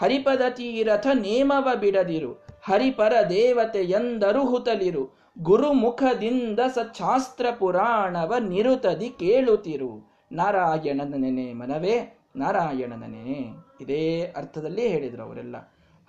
ಹರಿಪದ 0.00 0.40
ತೀರಥ 0.50 1.06
ನೇಮವ 1.14 1.68
ಬಿಡದಿರು. 1.80 2.46
ಹರಿಪರ 2.62 3.12
ದೇವತೆ 3.30 3.82
ಎಂದರು 3.84 4.46
ಹುತಲಿರು. 4.46 5.16
ಗುರುಮುಖದಿಂದ 5.42 6.60
ಸಚ್ಛಾಸ್ತ್ರ 6.74 7.46
ಪುರಾಣವ 7.58 8.34
ನಿರುತದಿ 8.38 9.08
ಕೇಳುತ್ತಿರು. 9.08 10.10
ನಾರಾಯಣನ 10.32 11.14
ನೆನೆ 11.16 11.52
ಮನವೇ 11.52 12.18
ನಾರಾಯಣನ 12.36 13.04
ನೆನೆ 13.06 13.54
ಇದೇ 13.80 14.22
ಅರ್ಥದಲ್ಲಿ 14.36 14.88
ಹೇಳಿದರು 14.88 15.22
ಅವರೆಲ್ಲ. 15.22 15.56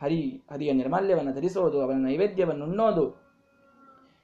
ಹರಿ, 0.01 0.43
ಹರಿಯ 0.51 0.71
ನಿರ್ಮಾಲ್ಯವನ್ನು 0.71 1.33
ಧರಿಸೋದು, 1.33 1.81
ಅವನ 1.81 2.05
ನೈವೇದ್ಯವನ್ನು 2.05 2.65
ಉಣ್ಣೋದು, 2.65 3.25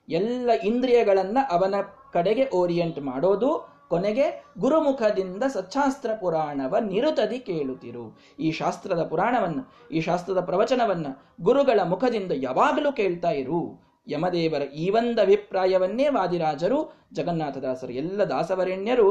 ಎಲ್ಲ 0.10 0.50
ಇಂದ್ರಿಯಗಳನ್ನು 0.64 1.48
ಅವನ 1.52 1.76
ಕಡೆಗೆ 2.14 2.50
ಓರಿಯೆಂಟ್ 2.50 3.00
ಮಾಡೋದು 3.00 3.71
ಕೊನೆಗೆ 3.92 4.26
ಗುರುಮುಖದಿಂದ 4.58 5.44
ಸಚ್ಛಾಸ್ತ್ರ 5.54 6.12
ಪುರಾಣವ 6.22 6.76
ನಿರುತದಿ 6.88 7.40
ಕೇಳುತ್ತಿರು. 7.40 8.06
ಈ 8.40 8.50
ಶಾಸ್ತ್ರದ 8.52 9.04
ಪುರಾಣವನ್ನ, 9.04 9.62
ಈ 9.92 10.02
ಶಾಸ್ತ್ರದ 10.02 10.40
ಪ್ರವಚನವನ್ನ 10.40 11.08
ಗುರುಗಳ 11.42 11.80
ಮುಖದಿಂದ 11.84 12.32
ಯಾವಾಗಲೂ 12.38 12.92
ಕೇಳ್ತಾ 12.92 13.32
ಇರು. 13.32 13.62
ಯಮದೇವರ 14.08 14.62
ಈ 14.62 14.90
ಒಂದು 14.90 15.22
ಅಭಿಪ್ರಾಯವನ್ನೇ 15.22 16.08
ವಾದಿರಾಜರು, 16.10 16.80
ಜಗನ್ನಾಥದಾಸರು, 17.14 17.92
ಎಲ್ಲ 17.94 18.22
ದಾಸವರೆಣ್ಯರು 18.24 19.10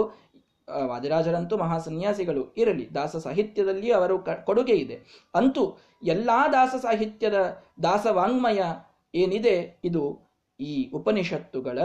ವಾದಿರಾಜರಂತೂ 0.86 1.54
ಮಹಾಸನ್ಯಾಸಿಗಳು 1.56 2.42
ಇರಲಿ, 2.56 2.84
ದಾಸ 2.94 3.16
ಸಾಹಿತ್ಯದಲ್ಲಿಯೂ 3.16 3.94
ಅವರು 3.96 4.16
ಕೊಡುಗೆ 4.44 4.72
ಇದೆ. 4.74 4.96
ಅಂತೂ 5.34 5.62
ಎಲ್ಲ 6.04 6.30
ದಾಸ 6.52 6.74
ಸಾಹಿತ್ಯದ 6.82 7.38
ದಾಸವಾಂಗ್ಮಯ 7.82 8.60
ಏನಿದೆ? 9.14 9.56
ಇದು 9.84 10.02
ಈ 10.60 10.90
ಉಪನಿಷತ್ತುಗಳ 10.90 11.78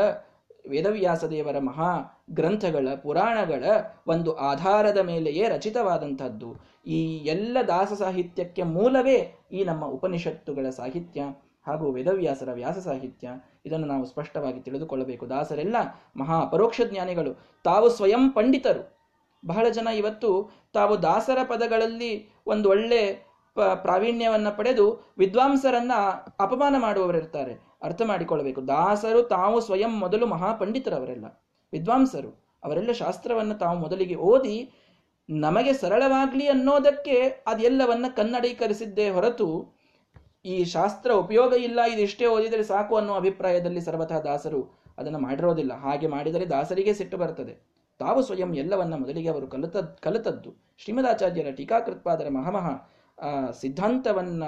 ವೇದವ್ಯಾಸ 0.69 1.23
ದೇವರ 1.25 1.57
ಮಹಾ 1.59 1.91
ಗ್ರಂಥಗಳ, 2.29 2.87
ಪುರಾಣಗಳ 3.03 3.63
ಒಂದು 4.07 4.35
ಆಧಾರದ 4.35 4.97
ಮೇಲೆಯೇ 4.97 5.49
ರಚಿತವಾದಂಥದ್ದು. 5.49 6.55
ಈ 6.85 7.17
ಎಲ್ಲ 7.17 7.57
ದಾಸ 7.67 7.93
ಸಾಹಿತ್ಯಕ್ಕೆ 7.93 8.63
ಮೂಲವೇ 8.63 9.45
ಈ 9.51 9.63
ನಮ್ಮ 9.63 9.85
ಉಪನಿಷತ್ತುಗಳ 9.85 10.69
ಸಾಹಿತ್ಯ 10.69 11.21
ಹಾಗೂ 11.67 11.91
ವೇದವ್ಯಾಸರ 11.91 12.51
ವ್ಯಾಸ 12.53 12.77
ಸಾಹಿತ್ಯ. 12.77 13.29
ಇದನ್ನು 13.65 13.87
ನಾವು 13.87 14.05
ಸ್ಪಷ್ಟವಾಗಿ 14.05 14.59
ತಿಳಿದುಕೊಳ್ಳಬೇಕು. 14.59 15.29
ದಾಸರೆಲ್ಲ 15.29 15.75
ಮಹಾ 16.17 16.41
ಅಪರೋಕ್ಷ 16.41 16.81
ಜ್ಞಾನಿಗಳು. 16.85 17.33
ತಾವು 17.63 17.89
ಸ್ವಯಂ 17.89 18.31
ಪಂಡಿತರು. 18.31 18.97
ಬಹಳ 19.45 19.69
ಜನ 19.69 19.87
ಇವತ್ತು 19.87 20.51
ತಾವು 20.73 21.01
ದಾಸರ 21.01 21.37
ಪದಗಳಲ್ಲಿ 21.47 22.29
ಒಂದು 22.47 22.69
ಒಳ್ಳೆ 22.69 23.25
ಪ್ರಾವೀಣ್ಯವನ್ನು 23.75 24.57
ಪಡೆದು 24.57 25.13
ವಿದ್ವಾಂಸರನ್ನ 25.17 25.91
ಅಪಮಾನ 26.39 26.75
ಮಾಡುವವರಿರ್ತಾರೆ. 26.79 27.53
ಅರ್ಥ 27.83 28.01
ಮಾಡಿಕೊಳ್ಳಬೇಕು. 28.01 28.67
ದಾಸರು 28.67 29.21
ತಾವು 29.21 29.61
ಸ್ವಯಂ 29.61 29.99
ಮೊದಲು 29.99 30.27
ಮಹಾಪಂಡಿತರವರೆಲ್ಲ 30.27 31.44
ವಿದ್ವಾಂಸರು, 31.75 32.31
ಅವರೆಲ್ಲ 32.63 32.93
ಶಾಸ್ತ್ರವನ್ನು 33.01 33.55
ತಾವು 33.63 33.77
ಮೊದಲಿಗೆ 33.79 34.17
ಓದಿ 34.31 34.57
ನಮಗೆ 35.29 35.71
ಸರಳವಾಗಲಿ 35.73 36.45
ಅನ್ನೋದಕ್ಕೆ 36.47 37.15
ಅದೆಲ್ಲವನ್ನ 37.47 38.07
ಕನ್ನಡೀಕರಿಸಿದ್ದೇ 38.15 39.07
ಹೊರತು 39.09 39.47
ಈ 40.45 40.55
ಶಾಸ್ತ್ರ 40.73 41.11
ಉಪಯೋಗ 41.13 41.53
ಇಲ್ಲ, 41.67 41.79
ಇದಿಷ್ಟೇ 41.93 42.25
ಓದಿದರೆ 42.25 42.63
ಸಾಕು 42.63 42.93
ಅನ್ನೋ 42.95 43.13
ಅಭಿಪ್ರಾಯದಲ್ಲಿ 43.13 43.81
ಸರ್ವಥಾ 43.81 44.17
ದಾಸರು 44.19 44.61
ಅದನ್ನು 44.97 45.19
ಮಾಡಿರೋದಿಲ್ಲ. 45.19 45.73
ಹಾಗೆ 45.75 46.07
ಮಾಡಿದರೆ 46.07 46.45
ದಾಸರಿಗೆ 46.49 46.93
ಸಿಟ್ಟು 46.93 47.17
ಬರ್ತದೆ. 47.17 47.53
ತಾವು 47.99 48.19
ಸ್ವಯಂ 48.21 48.51
ಎಲ್ಲವನ್ನ 48.53 48.95
ಮೊದಲಿಗೆ 48.95 49.29
ಅವರು 49.29 49.47
ಕಲಿತ, 49.47 49.77
ಕಲಿತದ್ದು. 50.05 50.51
ಶ್ರೀಮದಾಚಾರ್ಯರ 50.77 51.51
ಟೀಕಾಕೃತ್ಪಾದರ 51.51 52.29
ಮಹಾಮಹ 52.29 52.67
ಸಿದ್ಧಾಂತವನ್ನ 53.61 54.43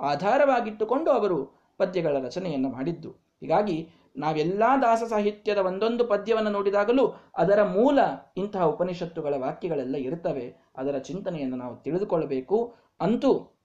ಆಧಾರವಾಗಿಟ್ಟುಕೊಂಡು 0.00 1.10
ಅವರು 1.10 1.38
ಪದ್ಯಗಳ 1.80 2.16
ರಚನೆಯನ್ನು 2.24 2.68
ಮಾಡಿದ್ದು. 2.68 3.10
ಹೀಗಾಗಿ 3.40 3.78
ನಾವೆಲ್ಲಾ 4.16 4.76
ದಾಸ 4.76 5.02
ಸಾಹಿತ್ಯದ 5.08 5.58
ಒಂದೊಂದು 5.58 6.04
ಪದ್ಯವನ್ನು 6.04 6.50
ನೋಡಿದಾಗಲೂ 6.50 7.14
ಅದರ 7.36 7.62
ಮೂಲ 7.62 7.98
ಇಂತಹ 8.36 8.64
ಉಪನಿಷತ್ತುಗಳ 8.64 9.34
ವಾಕ್ಯಗಳೆಲ್ಲ 9.36 9.96
ಇರುತ್ತವೆ 9.96 10.56
ಅದರ 10.76 10.98
ಚಿಂತನೆಯನ್ನು 10.98 11.56
ನಾವು 11.56 11.76
ತಿಳಿದುಕೊಳ್ಳಬೇಕು. 11.76 12.74
ಅಂತೂ 13.00 13.62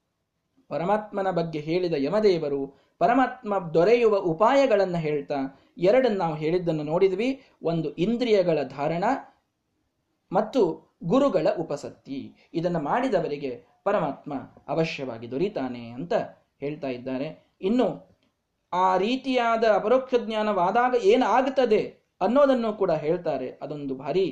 ಪರಮಾತ್ಮನ 0.70 1.32
ಬಗ್ಗೆ 1.32 1.60
ಹೇಳಿದ 1.60 1.94
ಯಮದೇವರು 1.98 2.74
ಪರಮಾತ್ಮ 3.00 3.72
ದೊರೆಯುವ 3.74 4.18
ಉಪಾಯಗಳನ್ನು 4.18 4.98
ಹೇಳ್ತಾ 4.98 5.36
ಎರಡನ್ನು 5.78 6.18
ನಾವು 6.18 6.36
ಹೇಳಿದ್ದನ್ನು 6.36 6.84
ನೋಡಿದ್ವಿ. 6.84 7.42
ಒಂದು 7.64 7.96
ಇಂದ್ರಿಯಗಳ 7.96 8.64
ಧಾರಣ 8.64 9.04
ಮತ್ತು 10.32 10.92
ಗುರುಗಳ 11.04 11.48
ಉಪಸತ್ತಿ. 11.60 12.36
ಇದನ್ನು 12.54 12.80
ಮಾಡಿದವರಿಗೆ 12.80 13.66
ಪರಮಾತ್ಮ 13.84 14.34
ಅವಶ್ಯವಾಗಿ 14.68 15.32
ದೊರೀತಾನೆ 15.32 15.90
ಅಂತ 15.90 16.14
ಹೇಳ್ತಾ 16.60 16.88
ಇದ್ದಾರೆ. 16.88 17.44
ಇನ್ನು 17.62 18.11
ಆ 18.74 18.98
ರೀತಿಯಾದ 18.98 19.64
ಅಪರೋಕ್ಷ 19.74 20.14
ಜ್ಞಾನವಾದಾಗ 20.26 20.94
ಏನಾಗುತ್ತದೆ 21.04 21.82
ಅನ್ನೋದನ್ನು 22.22 22.74
ಕೂಡ 22.74 22.92
ಹೇಳ್ತಾರೆ. 22.92 23.48
ಅದೊಂದು 23.62 23.96
ಭಾರಿ 23.96 24.26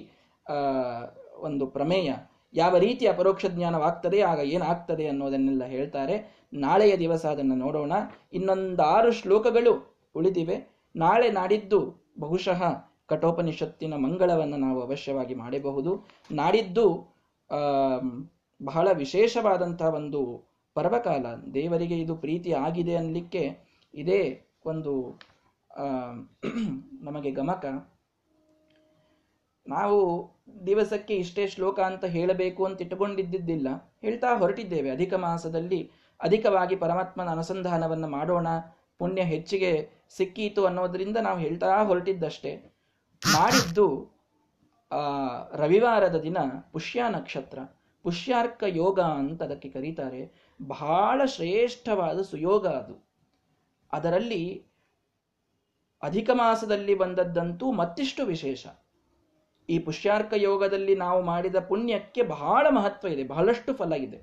ಒಂದು 1.48 1.68
ಪ್ರಮೇಯ. 1.68 2.10
ಯಾವ 2.54 2.78
ರೀತಿ 2.78 3.06
ಅಪರೋಕ್ಷ 3.08 3.46
ಜ್ಞಾನವಾಗ್ತದೆ, 3.46 4.20
ಆಗ 4.22 4.40
ಏನಾಗ್ತದೆ 4.40 5.08
ಅನ್ನೋದನ್ನೆಲ್ಲ 5.08 5.64
ಹೇಳ್ತಾರೆ. 5.66 6.16
ನಾಳೆಯ 6.54 6.94
ದಿವಸ 6.98 7.24
ಅದನ್ನು 7.26 7.56
ನೋಡೋಣ. 7.56 7.94
ಇನ್ನೊಂದಾರು 8.34 9.12
ಶ್ಲೋಕಗಳು 9.12 9.74
ಉಳಿದಿವೆ. 10.16 10.58
ನಾಳೆ 10.96 11.28
ನಾಡಿದ್ದು 11.32 11.80
ಬಹುಶಃ 12.20 12.62
ಕಠೋಪನಿಷತ್ತಿನ 13.08 13.96
ಮಂಗಳವನ್ನು 13.96 14.58
ನಾವು 14.58 14.80
ಅವಶ್ಯವಾಗಿ 14.82 15.36
ಮಾಡಬಹುದು. 15.36 15.92
ನಾಡಿದ್ದು 16.32 16.86
ಬಹಳ 18.62 18.88
ವಿಶೇಷವಾದಂತಹ 18.94 19.90
ಒಂದು 19.96 20.22
ಪರ್ವಕಾಲ. 20.76 21.26
ದೇವರಿಗೆ 21.54 21.98
ಇದು 21.98 22.16
ಪ್ರೀತಿ 22.16 22.52
ಆಗಿದೆ 22.66 22.96
ಅನ್ನಲಿಕ್ಕೆ 22.96 23.44
ಇದೇ 23.94 24.48
ಒಂದು 24.66 25.20
ನಮಗೆ 27.02 27.32
ಗಮಕ. 27.32 27.66
ನಾವು 29.68 29.98
ದಿವಸಕ್ಕೆ 30.68 31.16
ಇಷ್ಟೇ 31.16 31.48
ಶ್ಲೋಕ 31.48 31.80
ಅಂತ 31.80 32.06
ಹೇಳಬೇಕು 32.06 32.66
ಅಂತ 32.66 32.82
ಇಟ್ಟುಕೊಂಡಿದ್ದಿದ್ದಿಲ್ಲ. 32.82 33.68
ಹೇಳ್ತಾ 34.02 34.38
ಹೊರಟಿದ್ದೇವೆ. 34.38 34.90
ಅಧಿಕ 34.90 35.14
ಮಾಸದಲ್ಲಿ 35.14 35.92
ಅಧಿಕವಾಗಿ 36.22 36.76
ಪರಮಾತ್ಮನ 36.76 37.30
ಅನುಸಂಧಾನವನ್ನು 37.30 38.08
ಮಾಡೋಣ. 38.08 38.48
ಪುಣ್ಯ 38.98 39.22
ಹೆಚ್ಚಿಗೆ 39.22 39.90
ಸಿಕ್ಕೀತು 40.10 40.66
ಅನ್ನೋದರಿಂದ 40.66 41.18
ನಾವು 41.18 41.40
ಹೇಳ್ತಾ 41.40 41.84
ಹೊರಟಿದ್ದಷ್ಟೇ. 41.84 42.76
ಮಾಡಿದ್ದು 43.34 44.20
ರವಿವಾರದ 45.54 46.16
ದಿನ 46.22 46.38
ಪುಷ್ಯ 46.72 47.04
ನಕ್ಷತ್ರ. 47.10 47.60
ಪುಷ್ಯಾರ್ಕ 48.04 48.64
ಯೋಗ 48.68 49.00
ಅಂತ 49.00 49.44
ಅದಕ್ಕೆ 49.44 49.70
ಕರೀತಾರೆ. 49.70 50.32
ಬಹಳ 50.68 51.26
ಶ್ರೇಷ್ಠವಾದ 51.26 52.22
ಸುಯೋಗ 52.22 52.68
ಅದು. 52.68 53.09
ಅದರಲ್ಲಿ 53.94 54.44
ಅಧಿಕ 56.02 56.30
ಮಾಸದಲ್ಲಿ 56.34 56.96
ಬಂದದ್ದಂತೂ 56.96 57.72
ಮತ್ತಿಷ್ಟು 57.72 58.26
ವಿಶೇಷ. 58.26 58.68
ಈ 59.70 59.80
ಪುಷ್ಯಾರ್ಕ 59.80 60.34
ಯೋಗದಲ್ಲಿ 60.38 60.96
ನಾವು 60.96 61.20
ಮಾಡಿದ 61.22 61.56
ಪುಣ್ಯಕ್ಕೆ 61.60 62.22
ಬಹಳ 62.22 62.68
ಮಹತ್ವ 62.70 63.08
ಇದೆ, 63.08 63.24
ಬಹಳಷ್ಟು 63.24 63.74
ಫಲ 63.74 63.94
ಇದೆ. 63.94 64.20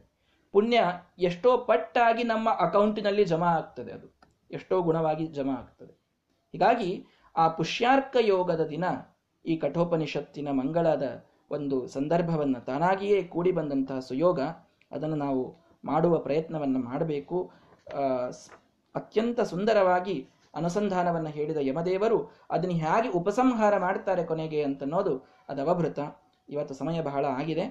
ಪುಣ್ಯ 0.53 0.85
ಎಷ್ಟೋ 1.19 1.51
ಪಟ್ಟಾಗಿ 1.59 2.23
ನಮ್ಮ 2.23 2.49
ಅಕೌಂಟಿನಲ್ಲಿ 2.51 3.25
ಜಮಾ 3.25 3.47
ಆಗ್ತದೆ 3.47 3.93
ಅದು, 3.93 4.09
ಎಷ್ಟೋ 4.51 4.83
ಗುಣವಾಗಿ 4.83 5.27
ಜಮಾ 5.27 5.53
ಆಗ್ತದೆ. 5.53 5.93
ಹೀಗಾಗಿ 6.53 6.91
ಆ 7.37 7.49
ಪುಷ್ಯಾರ್ಕ 7.49 8.17
ಯೋಗದ 8.21 8.67
ದಿನ, 8.67 8.85
ಈ 9.45 9.57
ಕಠೋಪನಿಷತ್ತಿನ 9.57 10.49
ಮಂಗಳದ 10.51 11.07
ಒಂದು 11.51 11.87
ಸಂದರ್ಭವನ್ನು 11.87 12.61
ತಾನಾಗಿಯೇ 12.65 13.23
ಕೂಡಿ 13.23 13.53
ಬಂದಂತಹ 13.53 13.99
ಸುಯೋಗ, 13.99 14.41
ಅದನ್ನು 14.93 15.17
ನಾವು 15.17 15.43
ಮಾಡುವ 15.85 16.19
ಪ್ರಯತ್ನವನ್ನು 16.19 16.79
ಮಾಡಬೇಕು. 16.79 17.39
ಅತ್ಯಂತ 18.97 19.41
ಸುಂದರವಾಗಿ 19.41 20.17
ಅನುಸಂಧಾನವನ್ನು 20.55 21.31
ಹೇಳಿದ 21.31 21.57
ಯಮದೇವರು 21.61 22.19
ಅದನ್ನು 22.51 22.77
ಹೇಗೆ 22.77 23.09
ಉಪಸಂಹಾರ 23.09 23.75
ಮಾಡ್ತಾರೆ 23.79 24.23
ಕೊನೆಗೆ 24.25 24.61
ಅಂತನ್ನೋದು 24.63 25.15
ಅದು 25.49 25.61
ಅವಭೃತ. 25.63 25.99
ಇವತ್ತು 26.49 26.75
ಸಮಯ 26.75 26.99
ಬಹಳ 27.03 27.25
ಆಗಿದೆ. 27.39 27.65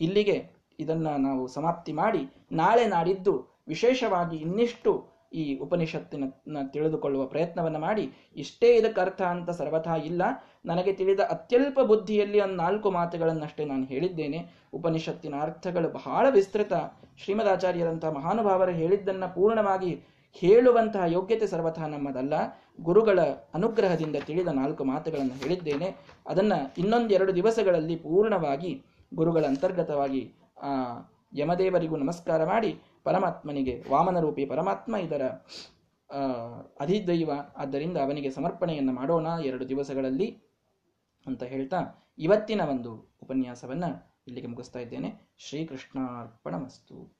ಇಲ್ಲಿಗೆ 0.00 0.36
ಇದನ್ನು 0.80 1.12
ನಾವು 1.16 1.46
ಸಮಾಪ್ತಿ 1.46 1.92
ಮಾಡಿ 1.92 2.22
ನಾಳೆ 2.52 2.84
ನಾಡಿದ್ದು 2.86 3.34
ವಿಶೇಷವಾಗಿ 3.68 4.36
ಇನ್ನಿಷ್ಟು 4.36 4.92
ಈ 5.32 5.44
ಉಪನಿಷತ್ತಿನ 5.58 6.24
ತಿಳಿದುಕೊಳ್ಳುವ 6.72 7.26
ಪ್ರಯತ್ನವನ್ನು 7.26 7.78
ಮಾಡಿ. 7.78 8.04
ಇಷ್ಟೇ 8.36 8.68
ಇದಕ್ಕೆ 8.76 9.00
ಅರ್ಥ 9.00 9.22
ಅಂತ 9.22 9.50
ಸರ್ವಥಾ 9.50 9.94
ಇಲ್ಲ. 10.10 10.22
ನನಗೆ 10.64 10.92
ತಿಳಿದ 10.92 11.20
ಅತ್ಯಲ್ಪ 11.20 11.80
ಬುದ್ಧಿಯಲ್ಲಿ 11.80 12.38
ಒಂದು 12.40 12.54
ನಾಲ್ಕು 12.54 12.90
ಮಾತುಗಳನ್ನಷ್ಟೇ 12.90 13.64
ನಾನು 13.64 13.84
ಹೇಳಿದ್ದೇನೆ. 13.84 14.40
ಉಪನಿಷತ್ತಿನ 14.74 15.34
ಅರ್ಥಗಳು 15.40 15.88
ಬಹಳ 15.88 16.26
ವಿಸ್ತೃತ. 16.30 16.72
ಶ್ರೀಮದಾಚಾರ್ಯರಂತಹ 17.24 18.10
ಮಹಾನುಭಾವರು 18.10 18.72
ಹೇಳಿದ್ದನ್ನು 18.72 19.34
ಪೂರ್ಣವಾಗಿ 19.34 19.92
ಹೇಳುವಂತಹ 20.32 21.02
ಯೋಗ್ಯತೆ 21.06 21.46
ಸರ್ವಥಾ 21.46 21.86
ನಮ್ಮದಲ್ಲ. 21.86 22.34
ಗುರುಗಳ 22.80 23.20
ಅನುಗ್ರಹದಿಂದ 23.54 24.16
ತಿಳಿದ 24.26 24.48
ನಾಲ್ಕು 24.48 24.84
ಮಾತುಗಳನ್ನು 24.84 25.34
ಹೇಳಿದ್ದೇನೆ. 25.34 25.96
ಅದನ್ನ 26.26 26.52
ಇನ್ನೊಂದೆರಡು 26.78 27.34
ದಿವಸಗಳಲ್ಲಿ 27.34 27.96
ಪೂರ್ಣವಾಗಿ 27.96 28.84
ಗುರುಗಳ 29.14 29.44
ಅಂತರ್ಗತವಾಗಿ, 29.44 30.34
ಆ, 30.62 30.68
ಯಮದೇವರಿಗೂ 31.32 31.96
ನಮಸ್ಕಾರ 31.96 32.44
ಮಾಡಿ 32.44 32.80
ಪರಮಾತ್ಮನಿಗೆ 33.04 33.84
ವಾಮನ 33.90 34.20
ರೂಪಿ 34.20 34.46
ಪರಮಾತ್ಮ 34.46 34.96
ಇದರ 34.96 35.22
ಅಧಿದೈವ. 36.80 37.30
ಆದ್ದರಿಂದ 37.56 37.96
ಅವನಿಗೆ 37.96 38.30
ಸಮರ್ಪಣೆಯನ್ನು 38.30 38.92
ಮಾಡೋಣ 38.92 39.26
ಎರಡು 39.44 39.68
ದಿವಸಗಳಲ್ಲಿ 39.68 40.38
ಅಂತ 41.26 41.42
ಹೇಳ್ತಾ 41.42 42.08
ಇವತ್ತಿನ 42.18 42.60
ಒಂದು 42.60 43.18
ಉಪನ್ಯಾಸವನ್ನು 43.22 44.16
ಇಲ್ಲಿಗೆ 44.26 44.46
ಮುಗಿಸ್ತಾ 44.46 44.78
ಇದ್ದೇನೆ. 44.78 45.14
ಶ್ರೀಕೃಷ್ಣಾರ್ಪಣ 45.38 46.54
ಮಸ್ತು 46.54 47.17